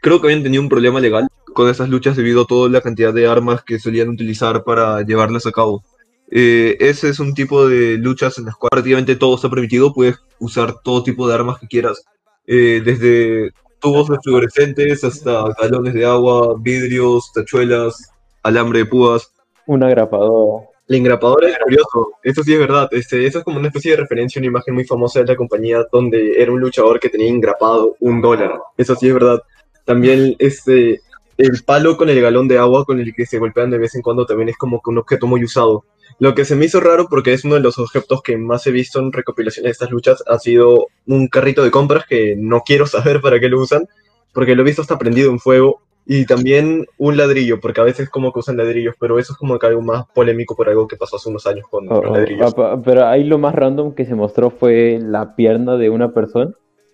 creo 0.00 0.20
que 0.20 0.26
habían 0.26 0.42
tenido 0.42 0.62
un 0.62 0.68
problema 0.68 1.00
legal 1.00 1.28
con 1.54 1.68
esas 1.68 1.88
luchas 1.88 2.16
debido 2.16 2.42
a 2.42 2.46
toda 2.46 2.68
la 2.68 2.80
cantidad 2.80 3.12
de 3.12 3.26
armas 3.26 3.62
que 3.62 3.78
solían 3.78 4.08
utilizar 4.08 4.64
para 4.64 5.02
llevarlas 5.02 5.46
a 5.46 5.52
cabo. 5.52 5.82
Eh, 6.30 6.76
ese 6.80 7.08
es 7.08 7.20
un 7.20 7.34
tipo 7.34 7.66
de 7.66 7.96
luchas 7.96 8.38
en 8.38 8.46
las 8.46 8.56
cuales 8.56 8.70
prácticamente 8.70 9.16
todo 9.16 9.36
está 9.36 9.48
permitido, 9.48 9.94
puedes 9.94 10.16
usar 10.38 10.80
todo 10.82 11.02
tipo 11.02 11.26
de 11.26 11.34
armas 11.34 11.58
que 11.58 11.66
quieras, 11.66 12.04
eh, 12.46 12.82
desde 12.84 13.52
tubos 13.80 14.08
fluorescentes 14.22 15.04
hasta 15.04 15.54
galones 15.60 15.94
de 15.94 16.04
agua, 16.04 16.54
vidrios, 16.58 17.32
tachuelas, 17.32 18.10
alambre 18.42 18.80
de 18.80 18.86
púas. 18.86 19.32
Un 19.66 19.82
agrapador. 19.82 20.62
La 20.86 20.96
engrapadora 20.96 21.50
es 21.50 21.58
curioso, 21.58 22.12
eso 22.22 22.42
sí 22.42 22.54
es 22.54 22.58
verdad. 22.58 22.88
Este, 22.92 23.26
eso 23.26 23.38
es 23.38 23.44
como 23.44 23.58
una 23.58 23.68
especie 23.68 23.90
de 23.90 23.98
referencia 23.98 24.38
a 24.38 24.40
una 24.40 24.48
imagen 24.48 24.74
muy 24.74 24.84
famosa 24.84 25.20
de 25.20 25.26
la 25.26 25.36
compañía 25.36 25.84
donde 25.92 26.40
era 26.40 26.50
un 26.50 26.60
luchador 26.60 26.98
que 26.98 27.10
tenía 27.10 27.28
engrapado 27.28 27.94
un 28.00 28.22
dólar. 28.22 28.58
Eso 28.78 28.94
sí 28.96 29.08
es 29.08 29.12
verdad. 29.12 29.42
También 29.84 30.34
este, 30.38 31.00
el 31.38 31.62
palo 31.64 31.96
con 31.96 32.10
el 32.10 32.20
galón 32.20 32.48
de 32.48 32.58
agua 32.58 32.84
con 32.84 33.00
el 33.00 33.14
que 33.14 33.24
se 33.26 33.38
golpean 33.38 33.70
de 33.70 33.78
vez 33.78 33.94
en 33.94 34.02
cuando 34.02 34.26
también 34.26 34.48
es 34.50 34.56
como 34.56 34.80
que 34.82 34.90
un 34.90 34.98
objeto 34.98 35.26
muy 35.26 35.42
usado. 35.44 35.84
Lo 36.18 36.34
que 36.34 36.44
se 36.44 36.56
me 36.56 36.64
hizo 36.64 36.80
raro 36.80 37.06
porque 37.08 37.32
es 37.32 37.44
uno 37.44 37.54
de 37.54 37.60
los 37.60 37.78
objetos 37.78 38.22
que 38.22 38.36
más 38.36 38.66
he 38.66 38.70
visto 38.72 38.98
en 38.98 39.12
recopilaciones 39.12 39.68
de 39.68 39.72
estas 39.72 39.90
luchas 39.90 40.22
ha 40.26 40.38
sido 40.38 40.88
un 41.06 41.28
carrito 41.28 41.62
de 41.62 41.70
compras 41.70 42.04
que 42.08 42.34
no 42.36 42.62
quiero 42.66 42.86
saber 42.86 43.20
para 43.20 43.38
qué 43.40 43.48
lo 43.48 43.60
usan 43.60 43.86
porque 44.34 44.54
lo 44.54 44.62
he 44.62 44.64
visto 44.66 44.82
hasta 44.82 44.98
prendido 44.98 45.30
en 45.30 45.38
fuego 45.38 45.80
y 46.10 46.24
también 46.24 46.86
un 46.96 47.16
ladrillo, 47.18 47.60
porque 47.60 47.82
a 47.82 47.84
veces 47.84 48.08
como 48.08 48.32
que 48.32 48.38
usan 48.38 48.56
ladrillos, 48.56 48.94
pero 48.98 49.18
eso 49.18 49.34
es 49.34 49.38
como 49.38 49.58
que 49.58 49.66
algo 49.66 49.82
más 49.82 50.06
polémico 50.14 50.56
por 50.56 50.68
algo 50.68 50.88
que 50.88 50.96
pasó 50.96 51.16
hace 51.16 51.28
unos 51.28 51.46
años 51.46 51.66
con 51.70 51.86
Oh, 51.90 52.00
los 52.02 52.10
oh, 52.10 52.14
ladrillos. 52.14 52.50
ah, 52.52 52.56
pa- 52.56 52.82
pero 52.82 53.06
ahí 53.06 53.24
lo 53.24 53.36
más 53.36 53.54
random 53.54 53.94
que 53.94 54.06
se 54.06 54.14
mostró 54.14 54.48
fue 54.50 54.98
la 55.02 55.36
pierna 55.36 55.76
de 55.76 55.90
una 55.90 56.12
persona. 56.14 56.50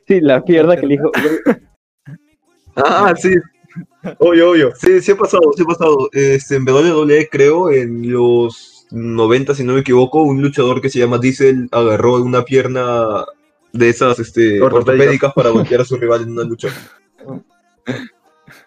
Sí, 0.09 0.21
la 0.21 0.42
pierna 0.45 0.77
que 0.77 0.87
le 0.87 0.97
dijo. 0.97 1.11
Ah, 2.77 3.14
sí. 3.16 3.31
Obvio, 4.19 4.51
obvio. 4.51 4.73
Sí, 4.77 5.01
sí 5.01 5.13
ha 5.13 5.17
pasado, 5.17 5.51
sí 5.57 5.63
ha 5.63 5.67
pasado. 5.67 6.09
Este, 6.13 6.57
en 6.57 6.69
WWE, 6.69 7.29
creo, 7.31 7.71
en 7.71 8.11
los 8.13 8.87
90, 8.91 9.55
si 9.55 9.65
no 9.65 9.75
me 9.75 9.81
equivoco, 9.81 10.23
un 10.23 10.43
luchador 10.43 10.81
que 10.81 10.91
se 10.91 10.99
llama 10.99 11.19
Diesel 11.19 11.69
agarró 11.73 12.17
una 12.17 12.45
pierna 12.45 13.25
de 13.73 13.89
esas 13.89 14.19
este, 14.19 14.61
Ortopédicas. 14.61 15.33
para 15.35 15.51
golpear 15.51 15.81
a 15.81 15.85
su 15.85 15.97
rival 15.97 16.23
en 16.23 16.33
una 16.33 16.45
lucha. 16.45 16.69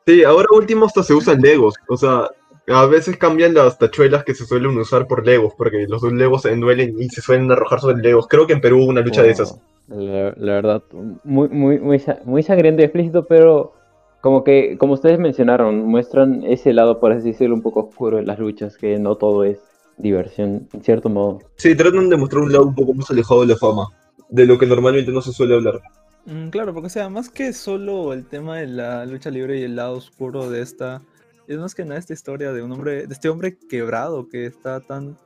Sí, 0.06 0.24
ahora 0.24 0.48
último 0.52 0.86
hasta 0.86 1.04
se 1.04 1.14
usan 1.14 1.42
legos, 1.42 1.76
o 1.90 1.98
sea, 1.98 2.30
a 2.68 2.86
veces 2.86 3.18
cambian 3.18 3.54
las 3.54 3.78
tachuelas 3.78 4.24
que 4.24 4.34
se 4.34 4.46
suelen 4.46 4.78
usar 4.78 5.06
por 5.06 5.26
legos, 5.26 5.54
porque 5.58 5.86
los 5.88 6.02
legos 6.04 6.44
se 6.44 6.56
duelen 6.56 6.96
y 6.98 7.10
se 7.10 7.22
suelen 7.22 7.52
arrojar 7.52 7.82
sobre 7.82 7.98
legos. 7.98 8.28
Creo 8.28 8.48
que 8.48 8.54
en 8.54 8.62
Perú 8.62 8.80
hubo 8.80 8.90
una 8.90 9.02
lucha 9.02 9.22
de 9.22 9.32
esas. 9.32 9.60
La, 9.90 10.34
la 10.38 10.54
verdad, 10.54 10.84
muy, 11.24 11.50
muy, 11.50 11.80
muy, 11.80 12.02
muy 12.24 12.44
sangriento 12.44 12.82
y 12.82 12.86
explícito, 12.86 13.26
pero 13.26 13.74
como 14.22 14.44
que, 14.44 14.78
como 14.78 14.94
ustedes 14.94 15.20
mencionaron, 15.20 15.86
muestran 15.86 16.44
ese 16.44 16.74
lado, 16.74 17.00
por 17.00 17.12
así 17.12 17.32
decirlo, 17.32 17.56
un 17.56 17.62
poco 17.62 17.88
oscuro 17.88 18.18
de 18.18 18.24
las 18.24 18.40
luchas, 18.40 18.78
que 18.78 18.98
no 18.98 19.16
todo 19.16 19.44
es 19.44 19.60
diversión, 19.98 20.68
en 20.74 20.84
cierto 20.84 21.10
modo. 21.10 21.40
Sí, 21.56 21.76
tratan 21.76 22.10
de 22.10 22.18
mostrar 22.18 22.44
un 22.44 22.52
lado 22.52 22.66
un 22.66 22.76
poco 22.76 22.94
más 22.94 23.10
alejado 23.10 23.42
de 23.42 23.48
la 23.48 23.56
fama, 23.56 23.88
de 24.30 24.46
lo 24.46 24.58
que 24.58 24.66
normalmente 24.66 25.12
no 25.12 25.22
se 25.22 25.32
suele 25.32 25.56
hablar. 25.56 25.82
Mm, 26.26 26.50
claro, 26.50 26.74
porque 26.74 26.88
o 26.88 26.90
sea, 26.90 27.10
más 27.10 27.30
que 27.30 27.54
solo 27.54 28.14
el 28.14 28.26
tema 28.26 28.58
de 28.58 28.68
la 28.68 29.06
lucha 29.06 29.30
libre 29.30 29.60
y 29.60 29.64
el 29.64 29.76
lado 29.76 29.96
oscuro 29.96 30.50
de 30.50 30.62
esta, 30.62 31.02
es 31.48 31.58
más 31.58 31.74
que 31.74 31.86
nada 31.86 32.00
esta 32.00 32.14
historia 32.14 32.52
de 32.52 32.62
un 32.62 32.72
hombre, 32.72 33.08
de 33.08 33.14
este 33.14 33.30
hombre 33.30 33.58
quebrado 33.70 34.28
que 34.28 34.46
está 34.46 34.82
tan 34.82 35.18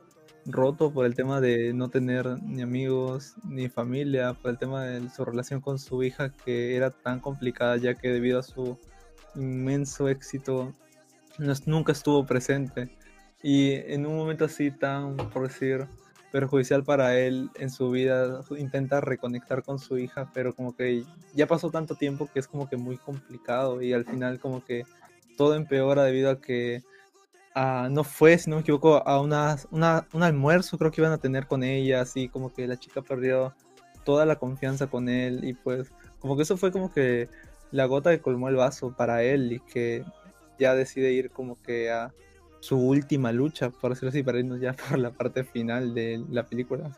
roto 0.46 0.92
por 0.92 1.06
el 1.06 1.14
tema 1.14 1.40
de 1.40 1.72
no 1.72 1.88
tener 1.88 2.42
ni 2.42 2.62
amigos 2.62 3.34
ni 3.44 3.68
familia, 3.68 4.34
por 4.34 4.50
el 4.50 4.58
tema 4.58 4.84
de 4.84 5.08
su 5.10 5.24
relación 5.24 5.60
con 5.60 5.78
su 5.78 6.02
hija 6.02 6.30
que 6.30 6.76
era 6.76 6.90
tan 6.90 7.20
complicada 7.20 7.76
ya 7.76 7.94
que 7.94 8.08
debido 8.08 8.38
a 8.38 8.42
su 8.42 8.78
inmenso 9.34 10.08
éxito 10.08 10.72
no 11.38 11.52
nunca 11.66 11.92
estuvo 11.92 12.26
presente. 12.26 12.96
Y 13.42 13.72
en 13.72 14.06
un 14.06 14.16
momento 14.16 14.44
así 14.44 14.70
tan, 14.70 15.16
por 15.16 15.48
decir, 15.48 15.86
perjudicial 16.30 16.84
para 16.84 17.18
él 17.18 17.50
en 17.56 17.70
su 17.70 17.90
vida, 17.90 18.40
intenta 18.56 19.00
reconectar 19.00 19.62
con 19.62 19.78
su 19.78 19.98
hija, 19.98 20.30
pero 20.32 20.54
como 20.54 20.74
que 20.74 21.04
ya 21.34 21.46
pasó 21.46 21.70
tanto 21.70 21.94
tiempo 21.94 22.28
que 22.32 22.40
es 22.40 22.46
como 22.46 22.68
que 22.68 22.76
muy 22.76 22.96
complicado 22.96 23.82
y 23.82 23.92
al 23.92 24.04
final 24.04 24.38
como 24.38 24.64
que 24.64 24.84
todo 25.36 25.54
empeora 25.54 26.04
debido 26.04 26.30
a 26.30 26.40
que 26.40 26.82
no 27.54 28.04
fue, 28.04 28.38
si 28.38 28.50
no 28.50 28.56
me 28.56 28.62
equivoco, 28.62 29.06
a 29.06 29.20
una, 29.20 29.56
un 29.70 30.22
almuerzo 30.22 30.78
creo 30.78 30.90
que 30.90 31.00
iban 31.00 31.12
a 31.12 31.18
tener 31.18 31.46
con 31.46 31.62
ella, 31.62 32.00
así 32.00 32.28
como 32.28 32.52
que 32.52 32.66
la 32.66 32.78
chica 32.78 33.02
perdió 33.02 33.54
toda 34.04 34.26
la 34.26 34.36
confianza 34.36 34.88
con 34.88 35.08
él 35.08 35.44
y 35.44 35.54
pues 35.54 35.92
como 36.18 36.36
que 36.36 36.42
eso 36.42 36.56
fue 36.56 36.72
como 36.72 36.92
que 36.92 37.28
la 37.70 37.86
gota 37.86 38.10
que 38.10 38.20
colmó 38.20 38.48
el 38.48 38.56
vaso 38.56 38.94
para 38.96 39.22
él 39.22 39.52
y 39.52 39.60
que 39.60 40.04
ya 40.58 40.74
decide 40.74 41.12
ir 41.12 41.30
como 41.30 41.60
que 41.62 41.90
a 41.90 42.12
su 42.60 42.78
última 42.78 43.32
lucha, 43.32 43.70
por 43.70 43.90
decirlo 43.90 44.10
así, 44.10 44.22
para 44.22 44.38
irnos 44.38 44.60
ya 44.60 44.72
por 44.88 44.98
la 44.98 45.10
parte 45.10 45.44
final 45.44 45.94
de 45.94 46.24
la 46.30 46.44
película. 46.44 46.90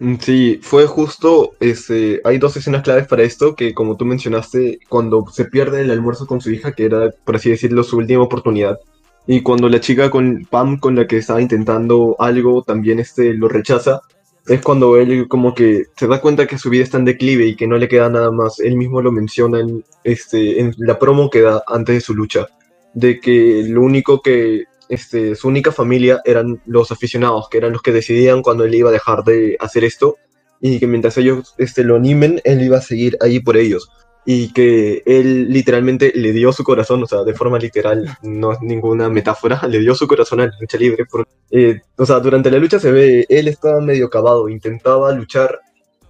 Mm, 0.00 0.16
Sí, 0.20 0.60
fue 0.62 0.86
justo, 0.86 1.52
este, 1.60 2.20
hay 2.24 2.38
dos 2.38 2.56
escenas 2.56 2.82
claves 2.82 3.06
para 3.06 3.22
esto, 3.22 3.54
que 3.54 3.74
como 3.74 3.96
tú 3.96 4.04
mencionaste, 4.04 4.80
cuando 4.88 5.26
se 5.30 5.44
pierde 5.44 5.82
el 5.82 5.90
almuerzo 5.90 6.26
con 6.26 6.40
su 6.40 6.50
hija, 6.50 6.72
que 6.72 6.86
era, 6.86 7.10
por 7.24 7.36
así 7.36 7.50
decirlo, 7.50 7.82
su 7.84 7.98
última 7.98 8.22
oportunidad, 8.22 8.78
y 9.26 9.42
cuando 9.42 9.68
la 9.68 9.80
chica 9.80 10.10
con 10.10 10.46
Pam, 10.50 10.78
con 10.78 10.96
la 10.96 11.06
que 11.06 11.18
estaba 11.18 11.40
intentando 11.40 12.16
algo, 12.18 12.62
también 12.62 12.98
este, 12.98 13.32
lo 13.34 13.48
rechaza, 13.48 14.02
es 14.46 14.60
cuando 14.60 14.98
él 14.98 15.26
como 15.28 15.54
que 15.54 15.84
se 15.96 16.06
da 16.06 16.20
cuenta 16.20 16.46
que 16.46 16.58
su 16.58 16.68
vida 16.68 16.84
está 16.84 16.98
en 16.98 17.06
declive 17.06 17.46
y 17.46 17.56
que 17.56 17.66
no 17.66 17.78
le 17.78 17.88
queda 17.88 18.10
nada 18.10 18.30
más. 18.30 18.60
Él 18.60 18.76
mismo 18.76 19.00
lo 19.00 19.10
menciona 19.10 19.60
en, 19.60 19.82
este, 20.04 20.60
en 20.60 20.74
la 20.76 20.98
promo 20.98 21.30
que 21.30 21.40
da 21.40 21.62
antes 21.66 21.94
de 21.94 22.00
su 22.02 22.14
lucha, 22.14 22.48
de 22.92 23.20
que 23.20 23.64
lo 23.66 23.80
único 23.80 24.20
que 24.20 24.64
este, 24.90 25.34
su 25.34 25.48
única 25.48 25.72
familia 25.72 26.20
eran 26.26 26.60
los 26.66 26.92
aficionados, 26.92 27.48
que 27.48 27.58
eran 27.58 27.72
los 27.72 27.80
que 27.80 27.92
decidían 27.92 28.42
cuando 28.42 28.64
él 28.64 28.74
iba 28.74 28.90
a 28.90 28.92
dejar 28.92 29.24
de 29.24 29.56
hacer 29.60 29.84
esto, 29.84 30.16
y 30.60 30.78
que 30.78 30.86
mientras 30.86 31.16
ellos 31.16 31.54
este, 31.56 31.82
lo 31.82 31.96
animen, 31.96 32.40
él 32.44 32.62
iba 32.62 32.78
a 32.78 32.82
seguir 32.82 33.16
ahí 33.20 33.40
por 33.40 33.56
ellos. 33.56 33.88
Y 34.26 34.52
que 34.52 35.02
él 35.04 35.52
literalmente 35.52 36.12
le 36.14 36.32
dio 36.32 36.52
su 36.52 36.64
corazón, 36.64 37.02
o 37.02 37.06
sea, 37.06 37.24
de 37.24 37.34
forma 37.34 37.58
literal, 37.58 38.16
no 38.22 38.52
es 38.52 38.60
ninguna 38.62 39.08
metáfora, 39.08 39.60
le 39.68 39.80
dio 39.80 39.94
su 39.94 40.06
corazón 40.06 40.40
a 40.40 40.46
la 40.46 40.52
lucha 40.58 40.78
libre. 40.78 41.04
eh, 41.50 41.80
o 41.96 42.06
sea, 42.06 42.20
durante 42.20 42.50
la 42.50 42.58
lucha 42.58 42.78
se 42.78 42.90
ve, 42.90 43.26
él 43.28 43.48
estaba 43.48 43.80
medio 43.80 44.06
acabado, 44.06 44.48
intentaba 44.48 45.12
luchar 45.12 45.60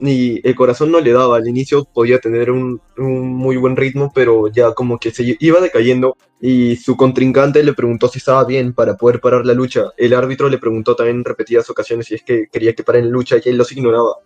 y 0.01 0.47
el 0.47 0.55
corazón 0.55 0.91
no 0.91 1.01
le 1.01 1.13
daba. 1.13 1.37
Al 1.37 1.49
inicio 1.49 1.85
podía 1.85 2.19
tener 2.19 2.51
un, 2.51 2.81
un 2.99 3.29
muy 3.29 3.57
buen 3.57 3.77
ritmo, 3.77 4.13
pero 4.15 4.49
ya 4.49 4.73
como 4.73 4.99
que 4.99 5.11
se 5.11 5.37
iba 5.39 5.61
decayendo 5.61 6.17
y 6.41 6.77
su 6.77 6.97
contrincante 6.97 7.63
le 7.63 7.73
preguntó 7.73 8.09
si 8.09 8.19
estaba 8.19 8.45
bien 8.45 8.75
para 8.75 8.97
poder 8.97 9.21
parar 9.21 9.47
la 9.47 9.55
lucha. 9.55 9.93
El 9.97 10.15
árbitro 10.15 10.49
le 10.49 10.59
preguntó 10.59 10.95
también 10.95 11.19
en 11.19 11.25
repetidas 11.25 11.71
ocasiones 11.71 12.07
si 12.07 12.17
es 12.17 12.23
que 12.23 12.49
quería 12.53 12.75
que 12.75 12.83
paren 12.85 13.07
la 13.07 13.13
lucha 13.13 13.37
y 13.43 13.49
él 13.49 13.57
los 13.57 13.73
ignoraba. 13.73 14.17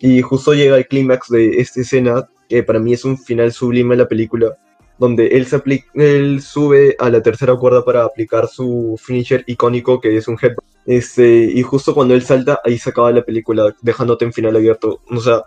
Y 0.00 0.22
justo 0.22 0.54
llega 0.54 0.76
el 0.76 0.86
clímax 0.86 1.28
de 1.28 1.60
esta 1.60 1.80
escena, 1.80 2.28
que 2.48 2.62
para 2.62 2.78
mí 2.78 2.92
es 2.92 3.04
un 3.04 3.18
final 3.18 3.52
sublime 3.52 3.94
de 3.94 4.02
la 4.02 4.08
película, 4.08 4.56
donde 4.98 5.28
él, 5.28 5.46
se 5.46 5.62
apli- 5.62 5.84
él 5.94 6.40
sube 6.42 6.96
a 6.98 7.08
la 7.10 7.22
tercera 7.22 7.54
cuerda 7.56 7.84
para 7.84 8.04
aplicar 8.04 8.48
su 8.48 8.98
finisher 9.00 9.44
icónico, 9.46 10.00
que 10.00 10.16
es 10.16 10.26
un 10.28 10.38
headbutt. 10.40 10.64
Este, 10.86 11.44
y 11.44 11.62
justo 11.62 11.94
cuando 11.94 12.14
él 12.14 12.22
salta, 12.22 12.60
ahí 12.64 12.78
se 12.78 12.90
acaba 12.90 13.12
la 13.12 13.22
película, 13.22 13.74
dejándote 13.82 14.24
en 14.24 14.32
final 14.32 14.56
abierto. 14.56 15.00
O 15.10 15.20
sea, 15.20 15.42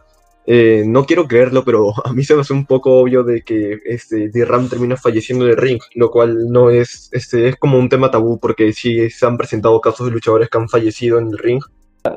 eh, 0.46 0.84
no 0.86 1.06
quiero 1.06 1.28
creerlo, 1.28 1.64
pero 1.66 1.94
a 2.06 2.14
mí 2.14 2.24
se 2.24 2.36
me 2.36 2.42
hace 2.42 2.54
un 2.54 2.66
poco 2.66 2.94
obvio 3.00 3.24
de 3.24 3.42
que 3.42 3.80
este, 3.86 4.30
D-Ram 4.30 4.70
termina 4.70 4.96
falleciendo 4.98 5.46
en 5.46 5.52
el 5.52 5.58
ring, 5.58 5.82
lo 5.96 6.12
cual 6.12 6.50
no 6.50 6.70
es, 6.70 7.10
este, 7.12 7.48
es 7.50 7.56
como 7.58 7.78
un 7.78 7.90
tema 7.90 8.12
tabú, 8.12 8.40
porque 8.40 8.72
sí 8.74 9.10
se 9.10 9.26
han 9.26 9.38
presentado 9.38 9.82
casos 9.82 10.08
de 10.08 10.14
luchadores 10.14 10.50
que 10.50 10.58
han 10.58 10.70
fallecido 10.70 11.20
en 11.20 11.28
el 11.28 11.38
ring, 11.38 11.62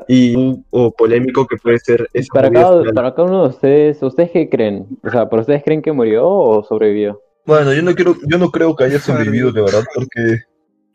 y 0.07 0.63
o 0.71 0.91
polémico 0.91 1.45
que 1.47 1.57
puede 1.57 1.79
ser 1.79 2.09
esa 2.13 2.33
Para 2.33 2.51
cada, 2.51 2.79
final. 2.79 2.93
para 2.93 3.15
cada 3.15 3.27
uno 3.27 3.43
de 3.43 3.49
ustedes, 3.49 4.03
¿ustedes 4.03 4.31
qué 4.31 4.49
creen? 4.49 4.87
O 5.03 5.09
sea, 5.09 5.29
¿por 5.29 5.39
ustedes 5.39 5.63
creen 5.63 5.81
que 5.81 5.91
murió 5.91 6.27
o 6.27 6.63
sobrevivió? 6.63 7.21
Bueno, 7.45 7.73
yo 7.73 7.81
no 7.83 7.93
quiero, 7.93 8.15
yo 8.27 8.37
no 8.37 8.49
creo 8.49 8.75
que 8.75 8.85
haya 8.85 8.99
sobrevivido 8.99 9.51
de 9.51 9.61
verdad, 9.61 9.83
porque 9.93 10.39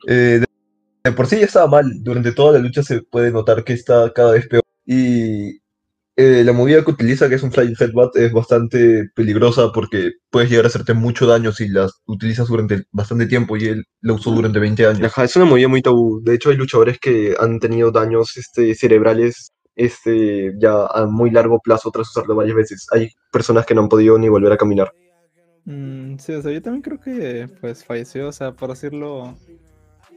eh, 0.08 0.40
de, 0.40 0.46
de 1.04 1.12
por 1.12 1.26
sí 1.26 1.38
ya 1.38 1.44
estaba 1.46 1.68
mal. 1.68 2.02
Durante 2.02 2.32
toda 2.32 2.52
la 2.52 2.58
lucha 2.58 2.82
se 2.82 3.02
puede 3.02 3.30
notar 3.30 3.62
que 3.62 3.72
está 3.72 4.12
cada 4.12 4.32
vez 4.32 4.48
peor. 4.48 4.62
Y 4.84 5.60
eh, 6.20 6.44
la 6.44 6.52
movida 6.52 6.84
que 6.84 6.90
utiliza, 6.90 7.30
que 7.30 7.36
es 7.36 7.42
un 7.42 7.50
flying 7.50 7.74
headbutt, 7.80 8.14
es 8.16 8.30
bastante 8.30 9.08
peligrosa 9.14 9.72
porque 9.72 10.12
puedes 10.28 10.50
llegar 10.50 10.66
a 10.66 10.68
hacerte 10.68 10.92
mucho 10.92 11.26
daño 11.26 11.50
si 11.50 11.68
las 11.68 12.02
utilizas 12.06 12.48
durante 12.48 12.84
bastante 12.92 13.24
tiempo 13.24 13.56
y 13.56 13.64
él 13.64 13.84
la 14.02 14.12
usó 14.12 14.30
durante 14.30 14.58
20 14.58 14.86
años. 14.86 15.02
Ajá, 15.02 15.24
es 15.24 15.34
una 15.36 15.46
movida 15.46 15.68
muy 15.68 15.80
tabú. 15.80 16.20
De 16.22 16.34
hecho, 16.34 16.50
hay 16.50 16.56
luchadores 16.56 16.98
que 16.98 17.34
han 17.40 17.58
tenido 17.58 17.90
daños 17.90 18.36
este, 18.36 18.74
cerebrales 18.74 19.52
este, 19.76 20.52
ya 20.58 20.84
a 20.86 21.06
muy 21.06 21.30
largo 21.30 21.58
plazo 21.60 21.90
tras 21.90 22.10
usarlo 22.10 22.36
varias 22.36 22.56
veces. 22.56 22.86
Hay 22.92 23.08
personas 23.32 23.64
que 23.64 23.74
no 23.74 23.80
han 23.80 23.88
podido 23.88 24.18
ni 24.18 24.28
volver 24.28 24.52
a 24.52 24.58
caminar. 24.58 24.92
Mm, 25.64 26.18
sí, 26.18 26.34
o 26.34 26.42
sea, 26.42 26.52
yo 26.52 26.60
también 26.60 26.82
creo 26.82 27.00
que 27.00 27.48
pues 27.62 27.82
falleció, 27.82 28.28
o 28.28 28.32
sea, 28.32 28.52
por 28.52 28.68
decirlo, 28.68 29.38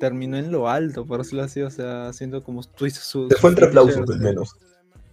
terminó 0.01 0.35
en 0.37 0.51
lo 0.51 0.67
alto, 0.67 1.05
por 1.05 1.19
decirlo 1.19 1.43
así, 1.43 1.61
o 1.61 1.69
sea, 1.69 2.07
haciendo 2.07 2.43
como 2.43 2.61
su, 2.61 2.89
su, 2.89 3.29
Se 3.29 3.37
fue 3.37 3.51
entre 3.51 3.67
aplausos, 3.67 4.09
al 4.09 4.17
sí. 4.17 4.23
menos. 4.23 4.53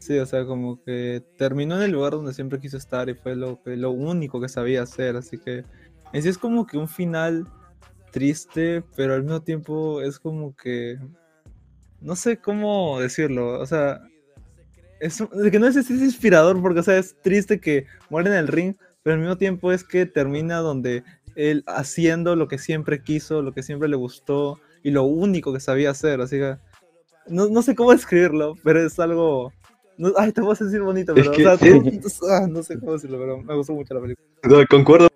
Sí, 0.00 0.18
o 0.18 0.24
sea, 0.26 0.44
como 0.46 0.82
que 0.82 1.22
terminó 1.36 1.76
en 1.76 1.82
el 1.82 1.90
lugar 1.92 2.12
donde 2.14 2.32
siempre 2.34 2.58
quiso 2.58 2.78
estar 2.78 3.08
y 3.08 3.14
fue 3.14 3.36
lo, 3.36 3.62
que- 3.62 3.76
lo 3.76 3.90
único 3.92 4.40
que 4.40 4.48
sabía 4.48 4.82
hacer, 4.82 5.14
así 5.14 5.38
que 5.38 5.64
en 6.12 6.22
sí 6.22 6.28
es 6.28 6.38
como 6.38 6.66
que 6.66 6.78
un 6.78 6.88
final 6.88 7.46
triste, 8.10 8.82
pero 8.96 9.14
al 9.14 9.22
mismo 9.22 9.42
tiempo 9.42 10.00
es 10.02 10.18
como 10.18 10.56
que, 10.56 10.98
no 12.00 12.16
sé 12.16 12.38
cómo 12.38 12.98
decirlo, 13.00 13.60
o 13.60 13.66
sea, 13.66 14.00
es, 15.00 15.22
de 15.32 15.50
que 15.50 15.58
no 15.58 15.66
es, 15.66 15.76
es 15.76 15.90
inspirador 15.90 16.60
porque, 16.62 16.80
o 16.80 16.82
sea, 16.82 16.98
es 16.98 17.14
triste 17.22 17.60
que 17.60 17.86
muere 18.08 18.30
en 18.30 18.36
el 18.36 18.48
ring, 18.48 18.74
pero 19.02 19.14
al 19.14 19.20
mismo 19.20 19.36
tiempo 19.38 19.70
es 19.72 19.84
que 19.84 20.06
termina 20.06 20.58
donde 20.58 21.04
él 21.36 21.62
haciendo 21.66 22.36
lo 22.36 22.48
que 22.48 22.58
siempre 22.58 23.02
quiso, 23.02 23.42
lo 23.42 23.52
que 23.52 23.62
siempre 23.62 23.88
le 23.88 23.96
gustó 23.96 24.58
y 24.82 24.90
lo 24.90 25.04
único 25.04 25.52
que 25.52 25.60
sabía 25.60 25.90
hacer, 25.90 26.20
así 26.22 26.38
que 26.38 26.56
no, 27.28 27.48
no 27.48 27.62
sé 27.62 27.74
cómo 27.74 27.92
describirlo, 27.92 28.56
pero 28.64 28.80
es 28.84 28.98
algo... 28.98 29.52
No, 30.00 30.14
ay, 30.16 30.32
te 30.32 30.40
voy 30.40 30.56
a 30.58 30.64
decir 30.64 30.80
bonito, 30.80 31.14
Es 31.14 31.28
pero 31.28 31.32
que 31.32 31.46
o 31.46 31.58
sea, 31.58 31.68
es- 31.68 32.22
no, 32.22 32.28
ah, 32.30 32.46
no 32.48 32.62
sé 32.62 32.80
cómo 32.80 32.94
decirlo, 32.94 33.18
pero 33.18 33.42
me 33.42 33.54
gustó 33.54 33.74
mucho 33.74 33.92
la 33.92 34.00
película. 34.00 34.26
No, 34.44 34.66
concuerdo 34.66 35.08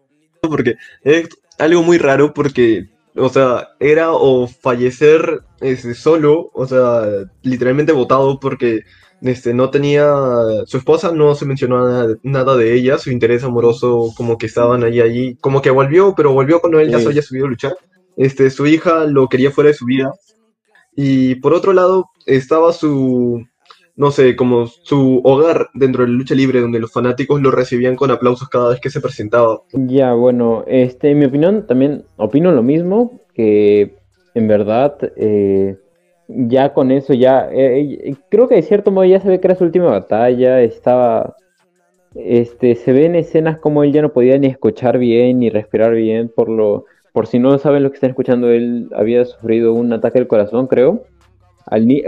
porque 0.43 0.75
es 1.03 1.27
algo 1.59 1.83
muy 1.83 1.97
raro 1.97 2.35
porque, 2.35 2.91
o 3.17 3.31
sea, 3.31 3.69
era 3.81 4.13
o 4.13 4.47
fallecer 4.47 5.41
este, 5.63 5.95
solo, 5.95 6.51
o 6.53 6.67
sea, 6.67 7.03
literalmente 7.41 7.93
votado 7.93 8.39
porque 8.39 8.81
este, 9.23 9.55
no 9.55 9.71
tenía, 9.71 10.07
su 10.67 10.77
esposa 10.77 11.13
no 11.13 11.35
se 11.35 11.47
mencionó 11.47 11.89
nada, 11.89 12.15
nada 12.23 12.55
de 12.55 12.75
ella, 12.75 12.99
su 12.99 13.11
interés 13.11 13.43
amoroso 13.43 14.13
como 14.15 14.37
que 14.37 14.45
estaban 14.45 14.85
ahí, 14.85 15.01
allí, 15.01 15.37
como 15.37 15.63
que 15.63 15.71
volvió, 15.71 16.13
pero 16.15 16.35
volvió 16.35 16.61
cuando 16.61 16.79
él 16.79 16.91
ya 16.91 16.99
se 16.99 17.09
había 17.09 17.23
subido 17.23 17.47
a 17.47 17.49
luchar. 17.49 17.75
Este, 18.19 18.51
su 18.51 18.67
hija 18.67 19.07
lo 19.07 19.29
quería 19.31 19.51
fuera 19.51 19.69
de 19.69 19.75
su 19.75 19.87
vida. 19.87 20.13
Y 20.95 21.37
por 21.37 21.55
otro 21.55 21.73
lado, 21.73 22.11
estaba 22.27 22.73
su, 22.75 23.43
no 23.97 24.11
sé, 24.11 24.35
como 24.35 24.67
su 24.67 25.21
hogar 25.25 25.69
dentro 25.75 26.03
de 26.03 26.09
la 26.09 26.19
lucha 26.19 26.35
libre, 26.35 26.61
donde 26.61 26.81
los 26.81 26.93
fanáticos 26.93 27.41
lo 27.41 27.51
recibían 27.51 27.95
con 27.97 28.11
aplausos 28.11 28.49
cada 28.49 28.71
vez 28.71 28.81
que 28.81 28.91
se 28.91 29.01
presentaba. 29.01 29.63
Ya, 29.73 30.15
bueno, 30.15 30.65
este, 30.67 31.11
en 31.11 31.21
mi 31.21 31.27
opinión 31.27 31.67
también 31.67 32.05
opino 32.17 32.51
lo 32.53 32.63
mismo, 32.63 33.21
que 33.35 33.95
en 34.35 34.49
verdad 34.49 34.97
eh, 35.17 35.77
ya 36.29 36.73
con 36.73 36.91
eso 36.91 37.15
ya, 37.15 37.49
eh, 37.53 37.99
eh, 38.05 38.15
creo 38.31 38.49
que 38.49 38.57
de 38.57 38.63
cierto 38.63 38.91
modo 38.91 39.05
ya 39.05 39.21
se 39.21 39.29
ve 39.29 39.41
que 39.41 39.47
era 39.47 39.55
su 39.55 39.65
última 39.65 39.91
batalla, 39.91 40.61
estaba, 40.61 41.37
este, 42.15 42.75
se 42.75 42.93
ven 42.93 43.15
escenas 43.15 43.59
como 43.59 43.85
él 43.85 43.93
ya 43.93 44.03
no 44.03 44.13
podía 44.13 44.39
ni 44.39 44.49
escuchar 44.49 44.99
bien 44.99 45.39
ni 45.39 45.51
respirar 45.51 45.95
bien, 45.95 46.33
por 46.35 46.49
lo, 46.49 46.87
por 47.13 47.29
si 47.29 47.39
no 47.39 47.57
saben 47.59 47.85
lo 47.85 47.91
que 47.91 47.97
están 47.97 48.11
escuchando, 48.11 48.51
él 48.51 48.89
había 48.95 49.25
sufrido 49.25 49.73
un 49.73 49.93
ataque 49.93 50.19
al 50.19 50.27
corazón, 50.27 50.67
creo, 50.67 51.05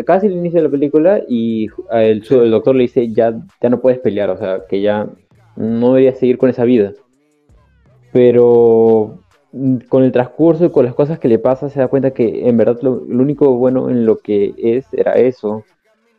casi 0.05 0.27
al 0.27 0.33
inicio 0.33 0.61
de 0.61 0.65
la 0.65 0.71
película 0.71 1.23
y 1.29 1.69
el, 1.91 2.23
doctor 2.23 2.75
le 2.75 2.83
dice 2.83 3.09
ya, 3.13 3.35
ya 3.61 3.69
no 3.69 3.81
puedes 3.81 3.99
pelear, 3.99 4.31
o 4.31 4.37
sea, 4.37 4.63
que 4.69 4.81
ya 4.81 5.09
no 5.57 5.89
debería 5.89 6.15
seguir 6.15 6.39
con 6.39 6.51
esa 6.51 6.65
vida. 6.65 6.93
Pero 8.13 9.19
mm, 9.53 9.77
con 9.89 10.05
el 10.05 10.13
transcurso 10.13 10.67
y 10.67 10.71
con 10.71 10.85
las 10.85 10.95
cosas 10.95 11.19
que 11.19 11.29
le 11.29 11.39
pasa 11.39 11.71
se 11.71 11.81
da 11.81 11.89
cuenta 11.89 12.13
que 12.13 12.49
en 12.49 12.57
verdad 12.57 12.79
lo, 12.83 13.03
lo 13.07 13.23
único 13.23 13.57
bueno 13.57 13.91
en 13.91 14.07
lo 14.07 14.19
que 14.19 14.55
es 14.59 14.87
era 14.93 15.15
eso. 15.15 15.65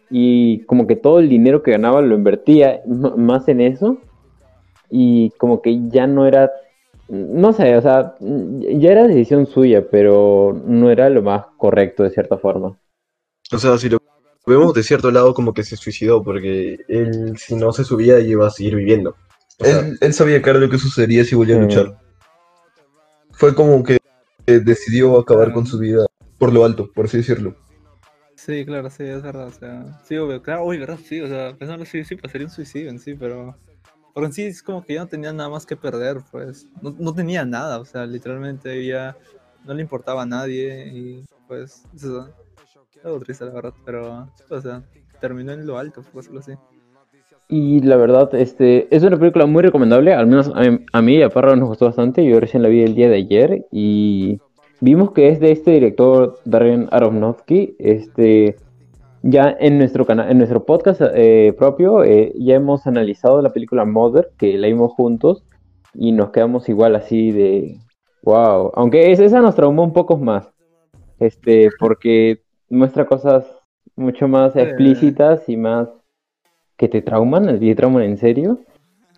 Y 0.10 0.60
como 0.66 0.88
que 0.88 0.96
todo 0.96 1.20
el 1.20 1.30
dinero 1.30 1.64
que 1.64 1.72
ganaba 1.72 2.02
lo 2.02 2.16
invertía 2.16 2.82
más 2.86 3.48
en 3.50 3.62
eso. 3.62 3.98
Y 4.90 5.32
como 5.32 5.62
que 5.62 5.90
ya 5.90 6.08
no 6.08 6.26
era 6.26 6.52
no 7.10 7.54
sé, 7.54 7.78
o 7.78 7.82
sea, 7.82 8.16
ya 8.20 8.92
era 8.92 9.08
decisión 9.08 9.46
suya, 9.46 9.86
pero 9.90 10.62
no 10.66 10.90
era 10.90 11.10
lo 11.10 11.22
más 11.22 11.46
correcto 11.58 12.04
de 12.04 12.10
cierta 12.10 12.38
forma. 12.38 12.78
O 13.52 13.60
sea, 13.60 13.78
si 13.78 13.90
lo 13.90 14.00
vemos 14.46 14.74
de 14.74 14.84
cierto 14.84 15.12
lado, 15.12 15.34
como 15.34 15.54
que 15.54 15.64
se 15.64 15.78
suicidó, 15.78 16.24
porque 16.24 16.78
él, 16.88 17.38
si 17.38 17.56
no 17.56 17.72
se 17.72 17.84
subía, 17.84 18.20
iba 18.20 18.48
a 18.48 18.52
seguir 18.52 18.76
viviendo. 18.76 19.16
O 19.60 19.66
sea, 19.66 19.80
Él, 19.80 19.98
él 20.02 20.14
sabía 20.14 20.38
era 20.38 20.54
lo 20.54 20.70
que 20.70 20.78
sucedería 20.78 21.24
si 21.24 21.36
volvía 21.36 21.56
a 21.56 21.60
Sí. 21.60 21.66
luchar. 21.66 21.98
Fue 23.32 23.56
como 23.56 23.84
que 23.84 23.98
eh, 24.48 24.60
decidió 24.60 25.20
acabar 25.20 25.54
con 25.54 25.66
su 25.66 25.78
vida 25.78 26.06
por 26.38 26.54
lo 26.54 26.66
alto, 26.66 26.90
por 26.94 27.06
así 27.06 27.18
decirlo. 27.18 27.56
Sí, 28.36 28.66
claro, 28.66 28.90
sí, 28.90 29.04
es 29.04 29.22
verdad, 29.24 29.48
o 29.48 29.52
sea, 29.52 30.02
sí, 30.08 30.16
obvio, 30.16 30.42
claro, 30.42 30.64
uy, 30.66 30.78
verdad, 30.78 31.00
sí, 31.04 31.20
o 31.22 31.28
sea, 31.28 31.56
pensando 31.58 31.86
sí, 31.86 32.04
sí, 32.04 32.16
pues 32.16 32.32
sería 32.32 32.48
un 32.48 32.54
suicidio 32.54 32.90
en 32.90 33.00
sí, 33.00 33.16
pero, 33.16 33.58
pero 34.14 34.26
en 34.28 34.32
sí 34.32 34.44
es 34.44 34.62
como 34.62 34.86
que 34.86 34.94
ya 34.94 35.02
no 35.02 35.08
tenía 35.08 35.34
nada 35.34 35.50
más 35.50 35.66
que 35.66 35.76
perder, 35.76 36.18
pues, 36.32 36.68
no, 36.82 36.96
no 36.98 37.14
tenía 37.14 37.44
nada, 37.46 37.80
o 37.80 37.86
sea, 37.86 38.06
literalmente 38.06 38.86
ya 38.86 39.18
no 39.66 39.74
le 39.74 39.82
importaba 39.82 40.22
a 40.22 40.26
nadie 40.28 40.88
y, 40.88 41.26
pues, 41.48 41.84
eso, 41.96 42.30
algo 43.04 43.20
triste, 43.20 43.46
la 43.46 43.52
verdad, 43.52 43.74
pero, 43.86 44.28
o 44.50 44.62
sea, 44.62 44.84
terminó 45.20 45.52
en 45.52 45.66
lo 45.66 45.78
alto, 45.78 46.02
por 46.12 46.22
decirlo 46.22 46.40
así. 46.40 46.54
Y 47.50 47.80
la 47.82 47.96
verdad, 47.96 48.34
este, 48.36 48.94
es 48.94 49.04
una 49.04 49.18
película 49.18 49.46
muy 49.46 49.64
recomendable, 49.64 50.14
al 50.14 50.28
menos 50.28 50.52
a, 50.54 50.62
mí- 50.70 50.80
a 50.92 51.02
y 51.20 51.22
a 51.22 51.30
Parra 51.30 51.56
nos 51.56 51.70
gustó 51.70 51.86
bastante, 51.86 52.26
yo 52.26 52.40
recién 52.40 52.62
la 52.64 52.70
vi 52.70 52.82
el 52.84 52.94
día 52.96 53.10
de 53.10 53.16
ayer 53.18 53.66
y 53.72 54.40
vimos 54.82 55.12
que 55.12 55.30
es 55.30 55.40
de 55.40 55.52
este 55.52 55.72
director 55.72 56.40
Darren 56.44 56.88
Aronofsky, 56.92 57.76
este, 57.80 58.58
ya 59.24 59.56
en 59.60 59.78
nuestro 59.78 60.06
canal, 60.06 60.30
en 60.30 60.38
nuestro 60.40 60.66
podcast 60.66 61.02
eh, 61.14 61.54
propio, 61.58 62.04
eh, 62.04 62.34
ya 62.38 62.56
hemos 62.56 62.86
analizado 62.86 63.42
la 63.42 63.54
película 63.54 63.86
Mother, 63.86 64.30
que 64.38 64.58
la 64.58 64.68
vimos 64.68 64.92
juntos 64.92 65.46
y 65.94 66.12
nos 66.12 66.32
quedamos 66.32 66.68
igual 66.68 66.96
así 66.96 67.32
de, 67.32 67.78
wow, 68.24 68.72
aunque 68.76 69.12
es- 69.12 69.20
esa 69.20 69.40
nos 69.42 69.56
traumó 69.56 69.84
un 69.84 69.94
poco 69.94 70.18
más, 70.18 70.52
este, 71.20 71.70
porque 71.80 72.42
muestra 72.70 73.06
cosas 73.06 73.46
mucho 73.96 74.28
más 74.28 74.54
Sí. 74.54 74.60
explícitas 74.60 75.48
y 75.50 75.58
más 75.58 75.90
que 76.78 76.88
te 76.88 77.02
trauman, 77.02 77.60
te 77.60 77.76
trauman 77.76 78.04
en 78.04 78.18
serio. 78.18 78.60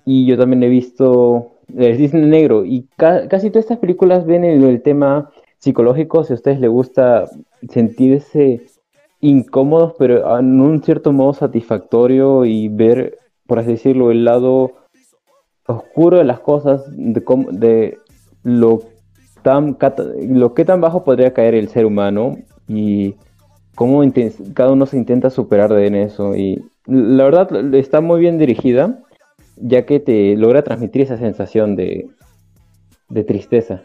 Y 0.05 0.25
yo 0.25 0.37
también 0.37 0.63
he 0.63 0.69
visto 0.69 1.51
el 1.75 1.97
Cisne 1.97 2.25
Negro 2.27 2.65
y 2.65 2.87
ca- 2.97 3.27
casi 3.27 3.49
todas 3.49 3.65
estas 3.65 3.79
películas 3.79 4.25
ven 4.25 4.43
el, 4.43 4.63
el 4.63 4.81
tema 4.81 5.29
psicológico, 5.59 6.23
si 6.23 6.33
a 6.33 6.35
ustedes 6.35 6.59
les 6.59 6.69
gusta 6.69 7.25
sentirse 7.69 8.61
incómodos, 9.19 9.93
pero 9.99 10.39
en 10.39 10.61
un 10.61 10.81
cierto 10.81 11.11
modo 11.11 11.33
satisfactorio 11.33 12.45
y 12.45 12.69
ver, 12.69 13.19
por 13.45 13.59
así 13.59 13.71
decirlo, 13.71 14.11
el 14.11 14.23
lado 14.23 14.71
oscuro 15.67 16.17
de 16.17 16.23
las 16.23 16.39
cosas, 16.39 16.85
de, 16.95 17.23
cómo- 17.23 17.51
de 17.51 17.99
lo 18.43 18.79
tan 19.43 19.77
lo 20.29 20.53
que 20.53 20.65
tan 20.65 20.81
bajo 20.81 21.03
podría 21.03 21.33
caer 21.33 21.55
el 21.55 21.69
ser 21.69 21.85
humano 21.85 22.37
y 22.67 23.15
cómo 23.79 24.03
cada 24.55 24.73
uno 24.73 24.85
se 24.85 24.97
intenta 24.97 25.29
superar 25.29 25.71
en 25.71 25.95
eso 25.95 26.35
y 26.35 26.69
la 26.85 27.23
verdad 27.23 27.73
está 27.75 28.01
muy 28.01 28.19
bien 28.19 28.37
dirigida 28.37 28.99
ya 29.55 29.85
que 29.85 30.01
te 30.01 30.35
logra 30.35 30.65
transmitir 30.65 31.03
esa 31.03 31.17
sensación 31.17 31.77
de, 31.77 32.09
de 33.07 33.23
tristeza. 33.23 33.81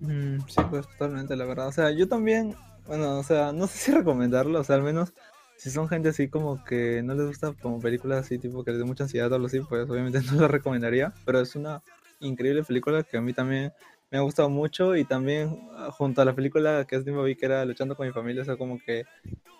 Mm, 0.00 0.38
sí, 0.48 0.60
pues 0.68 0.88
totalmente, 0.88 1.36
la 1.36 1.44
verdad. 1.44 1.68
O 1.68 1.72
sea, 1.72 1.92
yo 1.92 2.08
también, 2.08 2.56
bueno, 2.88 3.20
o 3.20 3.22
sea, 3.22 3.52
no 3.52 3.68
sé 3.68 3.78
si 3.78 3.92
recomendarlo, 3.92 4.58
o 4.58 4.64
sea, 4.64 4.74
al 4.74 4.82
menos 4.82 5.14
si 5.56 5.70
son 5.70 5.88
gente 5.88 6.08
así 6.08 6.26
como 6.26 6.64
que 6.64 7.04
no 7.04 7.14
les 7.14 7.28
gusta 7.28 7.54
como 7.62 7.78
películas 7.78 8.26
así, 8.26 8.36
tipo 8.36 8.64
que 8.64 8.72
les 8.72 8.80
dé 8.80 8.84
mucha 8.84 9.04
ansiedad 9.04 9.30
o 9.30 9.36
algo 9.36 9.46
así, 9.46 9.60
pues 9.60 9.88
obviamente 9.88 10.18
no 10.32 10.40
la 10.40 10.48
recomendaría, 10.48 11.12
pero 11.24 11.38
es 11.38 11.54
una 11.54 11.84
increíble 12.18 12.64
película 12.64 13.04
que 13.04 13.16
a 13.16 13.20
mí 13.20 13.32
también 13.32 13.72
me 14.12 14.18
ha 14.18 14.20
gustado 14.20 14.50
mucho 14.50 14.94
y 14.94 15.04
también 15.04 15.58
ah, 15.74 15.90
junto 15.90 16.20
a 16.20 16.26
la 16.26 16.34
película 16.34 16.84
que 16.86 16.96
es 16.96 17.04
de 17.06 17.12
vi 17.12 17.34
que 17.34 17.46
era 17.46 17.64
Luchando 17.64 17.96
con 17.96 18.06
mi 18.06 18.12
familia, 18.12 18.42
o 18.42 18.44
sea, 18.44 18.56
como 18.56 18.78
que 18.78 19.04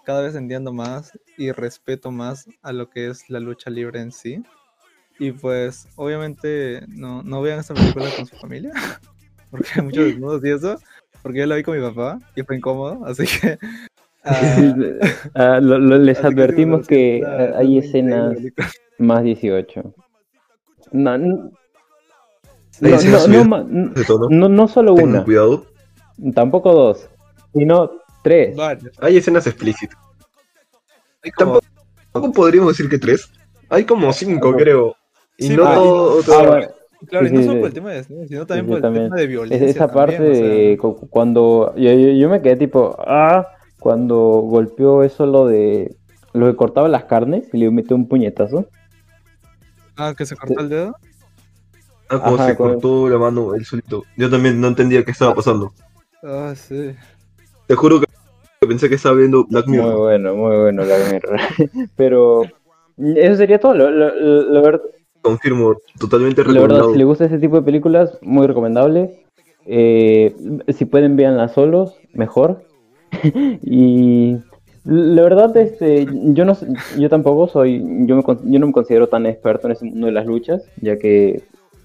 cada 0.04 0.20
vez 0.20 0.34
entiendo 0.34 0.74
más 0.74 1.18
y 1.38 1.52
respeto 1.52 2.10
más 2.10 2.46
a 2.60 2.72
lo 2.72 2.90
que 2.90 3.08
es 3.08 3.30
la 3.30 3.40
lucha 3.40 3.70
libre 3.70 4.00
en 4.00 4.12
sí. 4.12 4.42
Y 5.18 5.32
pues, 5.32 5.88
obviamente, 5.96 6.82
no, 6.88 7.22
no 7.22 7.40
vean 7.40 7.60
esta 7.60 7.72
película 7.72 8.10
con 8.14 8.26
su 8.26 8.36
familia, 8.36 8.72
porque 9.50 9.68
hay 9.74 9.82
muchos 9.82 10.04
desnudos 10.12 10.44
y 10.44 10.50
eso, 10.50 10.78
porque 11.22 11.38
yo 11.38 11.46
la 11.46 11.56
vi 11.56 11.62
con 11.62 11.76
mi 11.76 11.82
papá 11.82 12.18
y 12.36 12.42
fue 12.42 12.56
incómodo, 12.56 13.06
así 13.06 13.24
que... 13.24 13.58
ah, 14.24 14.76
Ah, 15.34 15.60
lo- 15.60 15.78
lo- 15.78 15.98
les 15.98 16.18
que 16.20 16.26
advertimos 16.26 16.86
que 16.86 17.22
ah, 17.26 17.44
está 17.44 17.58
hay 17.58 17.78
escenas 17.78 18.38
más 18.98 19.22
18. 19.22 19.94
No, 20.92 21.16
no, 21.16 21.52
no, 22.80 24.48
no, 24.48 24.68
solo 24.68 24.94
Tengan 24.94 25.10
una, 25.14 25.24
cuidado. 25.24 25.66
tampoco 26.34 26.72
dos, 26.72 27.08
sino 27.54 27.90
tres. 28.22 28.56
Hay 29.00 29.16
escenas 29.16 29.46
explícitas. 29.46 29.98
Hay 31.22 31.30
como- 31.32 31.60
Tampoco 32.12 32.32
podríamos 32.34 32.76
decir 32.76 32.90
que 32.90 32.98
tres. 32.98 33.30
Hay 33.70 33.84
como 33.84 34.12
cinco, 34.12 34.52
creo. 34.54 34.94
Y 35.38 35.48
Sí, 35.48 35.56
no 35.56 35.64
pero- 35.64 35.74
todo. 35.74 36.20
Ah, 36.20 36.22
todo- 36.26 36.46
bueno, 36.46 36.68
Claro, 37.08 37.26
Sí, 37.26 37.32
y 37.32 37.34
no 37.34 37.40
sí, 37.40 37.46
solo 37.46 37.54
sí. 37.56 37.60
por 37.60 37.68
el 37.68 37.74
tema 37.74 37.90
de 37.90 38.04
sino 38.04 38.46
también 38.46 38.64
Sí, 38.64 38.68
por 38.68 38.76
el 38.76 38.82
también. 38.82 39.04
tema 39.06 39.16
de 39.16 39.26
violencia. 39.26 39.66
esa 39.68 39.88
parte 39.92 40.14
también, 40.14 40.32
o 40.32 40.36
sea, 40.36 40.46
de 40.46 40.78
cu- 40.80 41.08
cuando 41.10 41.74
yo, 41.76 41.92
yo- 41.94 42.12
yo 42.12 42.28
me 42.28 42.40
quedé 42.42 42.54
tipo, 42.54 42.94
ah, 43.00 43.48
cuando 43.80 44.16
golpeó 44.18 45.02
eso 45.02 45.26
lo 45.26 45.48
de 45.48 45.96
lo 46.32 46.46
que 46.46 46.54
cortaba 46.56 46.88
las 46.88 47.04
carnes 47.06 47.48
y 47.52 47.58
le 47.58 47.70
metió 47.72 47.96
un 47.96 48.06
puñetazo. 48.06 48.66
Ah, 49.96 50.14
que 50.16 50.24
se 50.26 50.36
cortó 50.36 50.60
el 50.60 50.68
dedo. 50.68 50.94
Ah, 52.08 52.18
como 52.22 52.34
Ajá, 52.36 52.48
se 52.48 52.56
con- 52.56 52.72
cortó 52.72 53.08
la 53.08 53.18
mano 53.18 53.54
él 53.54 53.64
solito. 53.64 54.04
Yo 54.16 54.28
también 54.30 54.60
no 54.60 54.68
entendía 54.68 55.04
qué 55.04 55.10
estaba 55.12 55.34
pasando. 55.34 55.72
Ah, 56.22 56.52
sí. 56.54 56.92
Te 57.66 57.74
juro 57.74 58.00
que 58.00 58.06
pensé 58.66 58.88
que 58.88 58.96
estaba 58.96 59.16
viendo 59.16 59.44
Black 59.48 59.66
Muy 59.66 59.78
Mirror. 59.78 59.96
bueno, 59.98 60.34
muy 60.34 60.56
bueno 60.56 60.84
la 60.84 60.98
guerra. 60.98 61.36
Pero 61.96 62.42
eso 62.98 63.36
sería 63.36 63.58
todo. 63.58 63.74
Lo- 63.74 63.90
lo- 63.90 64.14
lo- 64.14 64.42
la 64.52 64.60
verdad, 64.60 64.82
Confirmo, 65.22 65.76
totalmente 66.00 66.42
La 66.42 66.48
verdad, 66.48 66.62
recomendado. 66.62 66.92
si 66.92 66.98
les 66.98 67.06
gusta 67.06 67.24
ese 67.26 67.38
tipo 67.38 67.54
de 67.56 67.62
películas, 67.62 68.18
muy 68.22 68.46
recomendable. 68.46 69.24
Eh, 69.66 70.34
si 70.68 70.84
pueden, 70.84 71.14
véanlas 71.16 71.52
solos, 71.52 71.94
mejor. 72.12 72.64
y 73.62 74.36
la 74.84 75.22
verdad, 75.22 75.56
este, 75.58 76.06
yo 76.34 76.44
no, 76.44 76.56
yo 76.98 77.08
tampoco 77.08 77.46
soy, 77.46 77.78
yo, 78.06 78.16
me, 78.16 78.22
yo 78.26 78.58
no 78.58 78.66
me 78.66 78.72
considero 78.72 79.08
tan 79.08 79.26
experto 79.26 79.68
en 79.68 79.72
ese 79.74 79.84
mundo 79.84 80.06
de 80.06 80.12
las 80.12 80.26
luchas, 80.26 80.64
ya 80.80 80.98
que 80.98 81.42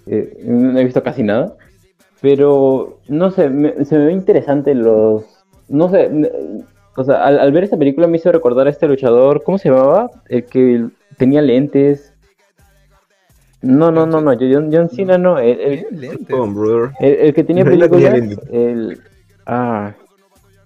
eh, 0.10 0.38
no 0.44 0.78
he 0.80 0.84
visto 0.84 1.04
casi 1.04 1.24
nada. 1.24 1.56
Pero, 2.22 3.00
no 3.08 3.30
sé, 3.32 3.50
me- 3.50 3.86
se 3.86 3.98
me 3.98 4.06
ve 4.06 4.12
interesante 4.14 4.74
los, 4.74 5.24
no 5.70 5.90
sé, 5.90 6.10
me- 6.10 6.32
o 6.96 7.04
sea, 7.04 7.24
al, 7.26 7.40
al 7.40 7.52
ver 7.52 7.64
esta 7.64 7.78
película 7.78 8.08
me 8.08 8.18
hizo 8.18 8.32
recordar 8.32 8.66
a 8.68 8.72
este 8.72 8.88
luchador, 8.88 9.44
¿cómo 9.44 9.58
se 9.60 9.70
llamaba? 9.70 10.10
El 10.28 10.46
que 10.46 10.88
tenía 11.18 11.42
lentes. 11.44 12.14
No, 13.62 13.92
no, 13.92 14.06
no, 14.06 14.22
no, 14.22 14.32
John, 14.40 14.70
John 14.72 14.90
Cena 14.90 15.18
no, 15.18 15.40
el, 15.40 15.60
el- 15.60 15.86
el, 17.00 17.18
el 17.20 17.34
que 17.34 17.44
tenía 17.44 17.64
películas, 17.66 18.14
lentes. 18.14 18.40
el... 18.52 19.02
Ah, 19.46 19.94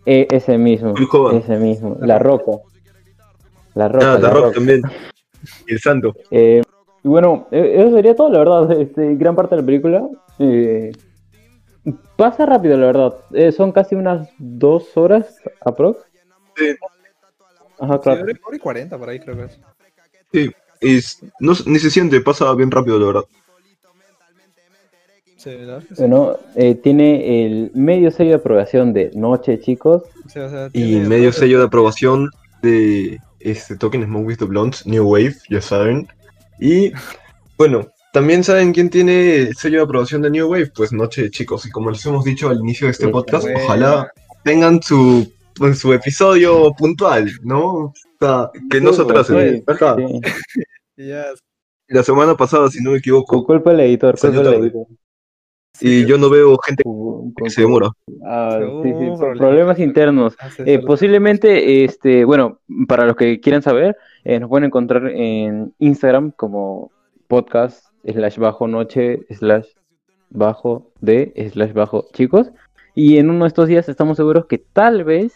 e- 0.05 0.27
ese 0.31 0.57
mismo, 0.57 0.93
ese 1.33 1.57
mismo, 1.57 1.97
La 2.01 2.17
Roca. 2.19 2.51
La 3.75 3.87
Roca, 3.87 4.13
Ah, 4.13 4.19
La 4.19 4.29
Roca. 4.29 4.51
también. 4.53 4.81
Y 5.67 5.73
el 5.73 5.79
santo. 5.79 6.13
Eh, 6.29 6.61
y 7.03 7.07
bueno, 7.07 7.47
eh, 7.51 7.75
eso 7.77 7.95
sería 7.95 8.15
todo, 8.15 8.29
la 8.29 8.39
verdad, 8.39 8.71
este, 8.79 9.15
gran 9.15 9.35
parte 9.35 9.55
de 9.55 9.61
la 9.61 9.65
película. 9.65 10.07
eh, 10.39 10.91
pasa 12.15 12.45
rápido, 12.45 12.77
la 12.77 12.85
verdad, 12.87 13.15
eh, 13.33 13.51
son 13.51 13.71
casi 13.71 13.95
unas 13.95 14.29
dos 14.37 14.95
horas 14.95 15.37
aprox. 15.65 15.99
Sí. 16.55 16.75
Ajá, 17.79 17.95
Sí, 17.95 17.99
claro. 18.03 18.19
y- 18.29 18.33
hora 18.45 18.55
y 18.55 18.59
40 18.59 18.97
por 18.97 19.09
ahí 19.09 19.19
creo 19.19 19.35
que 19.35 19.43
es. 19.45 19.59
Sí. 20.31 20.51
Y 20.81 20.97
s- 20.97 21.25
no, 21.39 21.53
ni 21.65 21.79
se 21.79 21.89
siente, 21.89 22.21
pasa 22.21 22.53
bien 22.55 22.69
rápido, 22.71 22.99
la 22.99 23.05
verdad. 23.07 23.23
Sí, 25.37 25.49
sí. 25.89 25.95
Bueno, 25.97 26.37
eh, 26.55 26.75
tiene 26.75 27.45
el 27.45 27.71
medio 27.73 28.11
sello 28.11 28.29
de 28.31 28.35
aprobación 28.35 28.93
de 28.93 29.09
Noche, 29.15 29.59
chicos. 29.59 30.03
Sí, 30.27 30.37
o 30.39 30.49
sea, 30.49 30.69
Y 30.73 30.97
medio 30.97 31.31
sello 31.33 31.57
de 31.59 31.65
aprobación 31.65 32.29
de 32.61 33.19
este 33.39 33.75
Token 33.75 34.03
Smoke 34.05 34.27
with 34.27 34.37
the 34.37 34.45
Blondes, 34.45 34.85
New 34.85 35.03
Wave, 35.07 35.33
ya 35.49 35.59
saben. 35.61 36.07
Y 36.61 36.93
bueno, 37.57 37.91
también 38.13 38.43
saben 38.43 38.71
quién 38.71 38.89
tiene 38.89 39.35
el 39.35 39.55
sello 39.55 39.79
de 39.79 39.83
aprobación 39.83 40.21
de 40.21 40.29
New 40.29 40.47
Wave, 40.47 40.71
pues 40.75 40.93
Noche 40.93 41.23
de 41.23 41.31
Chicos. 41.31 41.65
Y 41.65 41.71
como 41.71 41.89
les 41.89 42.05
hemos 42.05 42.23
dicho 42.23 42.49
al 42.49 42.59
inicio 42.59 42.87
de 42.87 42.91
este 42.91 43.07
Sí, 43.07 43.11
podcast, 43.11 43.47
ojalá 43.55 44.11
tengan 44.43 44.81
su, 44.81 45.29
pues, 45.55 45.79
su 45.79 45.91
episodio 45.91 46.71
puntual, 46.77 47.31
¿no? 47.41 47.65
O 47.65 47.93
sea, 48.19 48.51
que 48.69 48.79
no 48.79 48.93
se 48.93 49.01
atrasen. 49.01 49.63
Sí, 49.65 50.21
ya, 50.97 51.25
La 51.87 52.03
semana 52.03 52.37
pasada, 52.37 52.69
si 52.69 52.77
no 52.83 52.91
me 52.91 52.97
Con 52.97 52.99
equivoco, 52.99 53.43
culpa 53.43 53.71
del 53.71 53.79
editor, 53.81 54.19
culpa 54.19 54.39
editor. 54.39 54.87
Y 55.81 56.05
yo 56.05 56.17
no 56.17 56.29
veo 56.29 56.57
gente 56.59 56.83
Con- 56.83 57.33
que 57.35 57.49
se 57.49 57.61
demora. 57.61 57.89
Ah, 58.25 58.59
Hubo 58.61 58.83
sí, 58.83 58.89
sí, 58.89 58.93
problemas. 58.95 59.19
pro- 59.19 59.33
problemas 59.37 59.79
internos. 59.79 60.37
Eh, 60.65 60.79
posiblemente, 60.79 61.83
este, 61.83 62.23
bueno, 62.25 62.59
para 62.87 63.05
los 63.05 63.15
que 63.15 63.39
quieran 63.39 63.61
saber, 63.61 63.95
eh, 64.23 64.39
nos 64.39 64.49
pueden 64.49 64.65
encontrar 64.65 65.07
en 65.07 65.73
Instagram 65.79 66.31
como 66.31 66.91
podcast 67.27 67.85
slash 68.05 68.37
bajo 68.37 68.67
noche 68.67 69.19
slash 69.29 69.67
bajo 70.29 70.91
de 71.01 71.33
slash 71.51 71.73
bajo 71.73 72.05
chicos. 72.13 72.51
Y 72.95 73.17
en 73.17 73.29
uno 73.29 73.45
de 73.45 73.47
estos 73.49 73.67
días 73.67 73.87
estamos 73.89 74.17
seguros 74.17 74.45
que 74.47 74.57
tal 74.57 75.03
vez, 75.03 75.33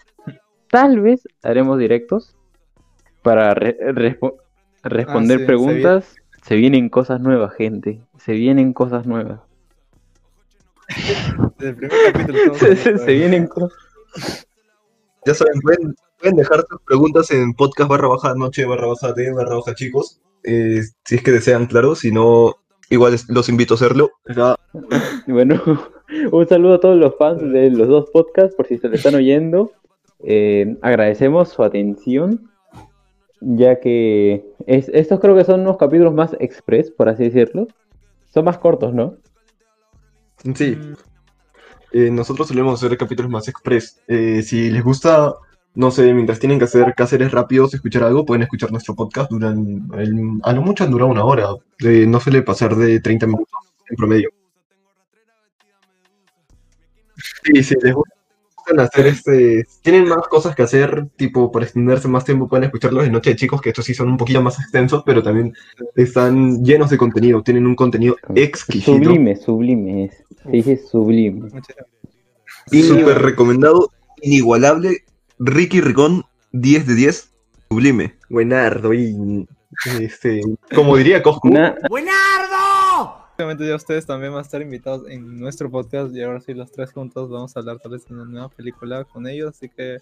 tal 0.69 0.99
vez 0.99 1.27
haremos 1.43 1.79
directos 1.79 2.35
para 3.21 3.53
re- 3.53 3.77
respo- 3.93 4.35
responder 4.83 5.37
Ah, 5.37 5.39
sí, 5.39 5.43
se 5.43 5.45
preguntas. 5.47 6.15
Se 6.43 6.55
vienen 6.55 6.89
cosas 6.89 7.21
nuevas, 7.21 7.53
gente. 7.55 8.01
Se 8.17 8.33
vienen 8.33 8.73
cosas 8.73 9.07
nuevas. 9.07 9.39
Desde 11.57 11.69
el 11.69 11.75
primer 11.75 12.13
capítulo 12.13 12.55
Se, 12.55 12.75
se 12.75 12.91
de- 12.93 13.13
vienen 13.13 13.47
cosas. 13.47 13.71
Ya 15.25 15.33
saben, 15.33 15.59
pueden, 15.61 15.95
pueden 16.19 16.35
dejar 16.37 16.65
sus 16.69 16.79
preguntas 16.85 17.31
en 17.31 17.53
podcast 17.53 17.89
barra 17.89 18.07
baja 18.07 18.35
noche 18.35 18.65
barra 18.65 18.87
baja 18.87 19.11
de 19.13 19.31
barra 19.33 19.55
baja 19.55 19.73
chicos. 19.73 20.21
eh, 20.43 20.81
si 21.03 21.15
es 21.15 21.23
que 21.23 21.31
desean, 21.31 21.65
claro. 21.65 21.95
Si 21.95 22.11
no, 22.11 22.55
igual 22.89 23.15
los 23.29 23.49
invito 23.49 23.73
a 23.73 23.75
hacerlo. 23.75 24.11
Bueno, 25.27 25.61
un 26.31 26.47
saludo 26.47 26.75
a 26.75 26.79
todos 26.79 26.97
los 26.97 27.15
fans 27.17 27.41
de 27.41 27.71
los 27.71 27.87
dos 27.87 28.09
podcasts, 28.11 28.55
por 28.55 28.67
si 28.67 28.77
se 28.77 28.87
lo 28.89 28.95
están 28.95 29.15
oyendo. 29.15 29.71
Eh, 30.23 30.77
agradecemos 30.81 31.49
su 31.49 31.63
atención, 31.63 32.51
ya 33.41 33.79
que 33.79 34.45
es- 34.67 34.89
estos 34.93 35.19
creo 35.19 35.35
que 35.35 35.43
son 35.45 35.61
unos 35.61 35.77
capítulos 35.77 36.13
más 36.13 36.35
express, 36.39 36.91
por 36.91 37.09
así 37.09 37.23
decirlo. 37.29 37.67
Son 38.33 38.45
más 38.45 38.57
cortos, 38.59 38.93
¿no? 38.93 39.15
Sí, 40.53 40.77
eh, 41.91 42.11
nosotros 42.11 42.47
solemos 42.47 42.83
hacer 42.83 42.97
capítulos 42.97 43.31
más 43.31 43.47
express. 43.47 44.01
Eh, 44.07 44.43
si 44.43 44.69
les 44.69 44.83
gusta, 44.83 45.33
no 45.73 45.89
sé, 45.91 46.13
mientras 46.13 46.39
tienen 46.39 46.59
que 46.59 46.65
hacer 46.65 46.93
cáceres 46.93 47.31
rápidos, 47.31 47.73
escuchar 47.73 48.03
algo, 48.03 48.25
pueden 48.25 48.43
escuchar 48.43 48.71
nuestro 48.71 48.95
podcast. 48.95 49.31
Duran, 49.31 49.89
a 50.43 50.53
lo 50.53 50.61
mucho 50.61 50.85
durado 50.87 51.09
una 51.09 51.23
hora. 51.23 51.47
Eh, 51.79 52.05
no 52.07 52.19
suele 52.19 52.41
pasar 52.43 52.75
de 52.75 52.99
30 52.99 53.25
minutos 53.27 53.47
en 53.89 53.95
promedio. 53.95 54.29
Sí, 57.43 57.63
sí, 57.63 57.75
les 57.81 57.95
gustan 58.65 58.79
hacer 58.79 59.07
este. 59.07 59.65
Tienen 59.81 60.07
más 60.07 60.27
cosas 60.27 60.55
que 60.55 60.63
hacer, 60.63 61.07
tipo, 61.15 61.51
para 61.51 61.65
extenderse 61.65 62.07
más 62.07 62.25
tiempo, 62.25 62.47
pueden 62.47 62.65
escucharlos 62.65 63.05
en 63.05 63.11
Noche 63.11 63.31
de 63.31 63.35
Chicos, 63.35 63.61
que 63.61 63.69
estos 63.69 63.85
sí 63.85 63.93
son 63.93 64.09
un 64.09 64.17
poquito 64.17 64.41
más 64.41 64.59
extensos, 64.59 65.03
pero 65.05 65.21
también 65.21 65.53
están 65.95 66.63
llenos 66.63 66.89
de 66.89 66.97
contenido. 66.97 67.41
Tienen 67.43 67.65
un 67.67 67.75
contenido 67.75 68.15
exquisito. 68.35 68.93
Sublime, 68.93 69.35
sublime 69.35 70.05
es. 70.05 70.23
Se 70.43 70.49
dice 70.51 70.77
sublime. 70.77 71.49
Y 72.71 72.83
súper 72.83 73.21
recomendado, 73.21 73.91
inigualable, 74.21 75.03
Ricky 75.39 75.81
Ricón, 75.81 76.23
10 76.51 76.87
de 76.87 76.95
10, 76.95 77.31
sublime. 77.69 78.15
Buenardo 78.29 78.93
y... 78.93 79.47
Este, 79.99 80.41
como 80.73 80.95
diría 80.95 81.21
Coscu, 81.21 81.49
Na- 81.49 81.75
Obviamente 83.35 83.67
ya 83.67 83.75
ustedes 83.75 84.05
también 84.05 84.31
van 84.31 84.39
a 84.39 84.41
estar 84.43 84.61
invitados 84.61 85.09
en 85.09 85.37
nuestro 85.39 85.69
podcast 85.69 86.15
y 86.15 86.21
ahora 86.23 86.39
sí 86.39 86.53
los 86.53 86.71
tres 86.71 86.91
juntos 86.93 87.29
vamos 87.29 87.55
a 87.55 87.59
hablar 87.59 87.79
tal 87.79 87.91
vez 87.91 88.05
de 88.07 88.13
una 88.13 88.25
nueva 88.25 88.49
película 88.49 89.03
con 89.03 89.27
ellos, 89.27 89.49
así 89.49 89.67
que 89.69 89.95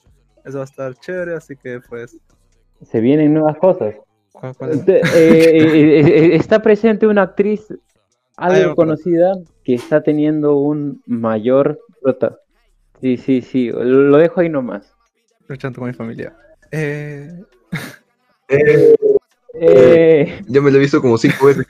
eso 0.46 0.58
va 0.58 0.62
a 0.62 0.66
estar 0.66 0.94
chévere, 0.96 1.34
así 1.36 1.56
que 1.56 1.80
pues... 1.90 2.18
se 2.84 3.00
vienen 3.00 3.34
nuevas 3.34 3.58
cosas. 3.58 3.96
¿cuál- 4.34 4.56
cuál 4.56 4.72
es? 4.72 4.86
Te- 4.86 4.98
eh, 5.00 5.58
eh, 5.58 6.00
eh, 6.00 6.36
está 6.36 6.62
presente 6.62 7.08
una 7.08 7.24
actriz 7.24 7.68
Ah, 8.36 8.48
algo 8.48 8.70
me 8.70 8.76
conocida 8.76 9.34
que 9.64 9.76
está 9.76 10.02
teniendo 10.02 10.58
un 10.58 11.02
mayor 11.06 11.80
Sí, 13.00 13.18
sí, 13.18 13.42
sí, 13.42 13.70
lo 13.72 14.18
dejo 14.18 14.42
ahí 14.42 14.50
nomás. 14.50 14.92
Luchando 15.48 15.80
con 15.80 15.88
mi 15.90 15.94
familia. 15.94 16.36
Eh, 16.72 17.32
eh, 19.54 20.22
Eh, 20.28 20.42
Ya 20.48 20.62
me 20.62 20.72
lo 20.72 20.78
he 20.78 20.82
visto 20.82 21.02
como 21.02 21.18
cinco 21.18 21.46
veces. 21.48 21.66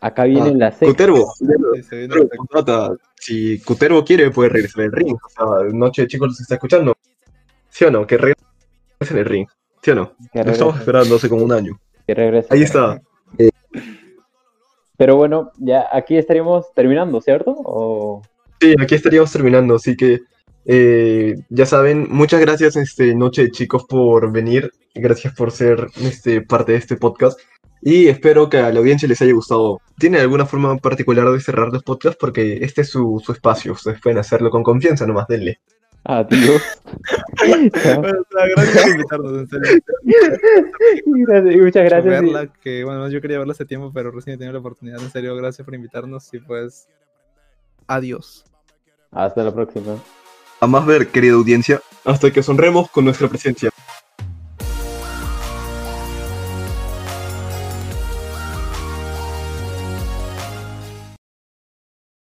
acá 0.00 0.24
viene 0.24 0.50
Ah, 0.50 0.54
la 0.56 0.72
sexta. 0.72 1.06
Sí, 1.36 1.82
se 1.82 2.08
contrata. 2.36 2.92
Si 3.16 3.58
Cutervo 3.60 4.04
quiere, 4.04 4.30
puede 4.30 4.50
regresar 4.50 4.84
al 4.84 4.92
ring. 4.92 5.14
O 5.14 5.28
sea, 5.28 5.72
Noche 5.72 6.02
de 6.02 6.08
Chicos 6.08 6.28
los 6.28 6.40
está 6.40 6.54
escuchando. 6.54 6.94
¿Sí 7.68 7.84
o 7.84 7.90
no? 7.90 8.06
Que 8.06 8.16
regrese 8.16 8.36
en 9.10 9.18
el 9.18 9.24
ring. 9.24 9.46
¿Sí 9.82 9.90
o 9.90 9.94
no? 9.94 10.12
Lo 10.32 10.50
estamos 10.50 10.78
esperando 10.78 11.16
hace 11.16 11.28
como 11.28 11.44
un 11.44 11.52
año. 11.52 11.78
que 12.06 12.14
regrese. 12.14 12.48
Ahí 12.52 12.62
está. 12.62 13.00
Pero 14.98 15.16
bueno, 15.16 15.52
ya 15.58 15.86
aquí 15.92 16.16
estaríamos 16.16 16.72
terminando, 16.72 17.20
¿cierto? 17.20 17.54
O... 17.64 18.22
Sí, 18.60 18.74
aquí 18.80 18.94
estaríamos 18.94 19.30
terminando, 19.30 19.74
así 19.74 19.94
que 19.94 20.20
eh, 20.66 21.34
ya 21.48 21.64
saben, 21.66 22.06
muchas 22.10 22.40
gracias 22.40 22.76
este 22.76 23.14
Noche 23.14 23.42
de 23.44 23.50
Chicos 23.50 23.84
por 23.88 24.32
venir, 24.32 24.70
gracias 24.94 25.34
por 25.34 25.50
ser 25.52 25.86
este, 26.02 26.42
parte 26.42 26.72
de 26.72 26.78
este 26.78 26.96
podcast 26.96 27.38
y 27.82 28.08
espero 28.08 28.48
que 28.48 28.58
a 28.58 28.72
la 28.72 28.80
audiencia 28.80 29.06
les 29.08 29.22
haya 29.22 29.32
gustado. 29.32 29.80
¿Tienen 29.98 30.20
alguna 30.20 30.44
forma 30.46 30.76
particular 30.78 31.30
de 31.30 31.40
cerrar 31.40 31.68
los 31.72 31.82
podcasts? 31.84 32.18
Porque 32.20 32.58
este 32.62 32.80
es 32.82 32.90
su, 32.90 33.22
su 33.24 33.32
espacio, 33.32 33.72
ustedes 33.72 34.00
pueden 34.00 34.18
hacerlo 34.18 34.50
con 34.50 34.62
confianza, 34.62 35.06
nomás 35.06 35.28
denle. 35.28 35.60
Adiós. 36.08 36.62
Chao. 37.82 38.00
Bueno, 38.00 38.18
gracias 38.30 38.82
por 38.82 38.90
invitarnos, 38.92 39.32
en 39.38 39.46
serio. 39.48 39.82
Gracias- 41.04 41.56
muchas 41.56 41.84
gracias. 41.84 42.04
verla, 42.04 42.52
que 42.62 42.84
bueno, 42.84 43.08
yo 43.08 43.20
quería 43.20 43.38
verla 43.38 43.52
hace 43.52 43.64
tiempo, 43.66 43.90
pero 43.92 44.10
recién 44.10 44.34
he 44.34 44.38
tenido 44.38 44.52
la 44.54 44.60
oportunidad. 44.60 45.00
En 45.00 45.10
serio, 45.10 45.34
gracias 45.36 45.64
por 45.64 45.74
invitarnos 45.74 46.32
y 46.32 46.38
pues. 46.38 46.88
Adiós. 47.88 48.44
Hasta 49.10 49.42
la 49.44 49.52
próxima. 49.52 49.96
A 50.60 50.66
más 50.66 50.86
ver, 50.86 51.08
querida 51.08 51.34
audiencia, 51.34 51.82
hasta 52.04 52.32
que 52.32 52.42
sonremos 52.42 52.90
con 52.90 53.04
nuestra 53.04 53.28
presencia. 53.28 53.70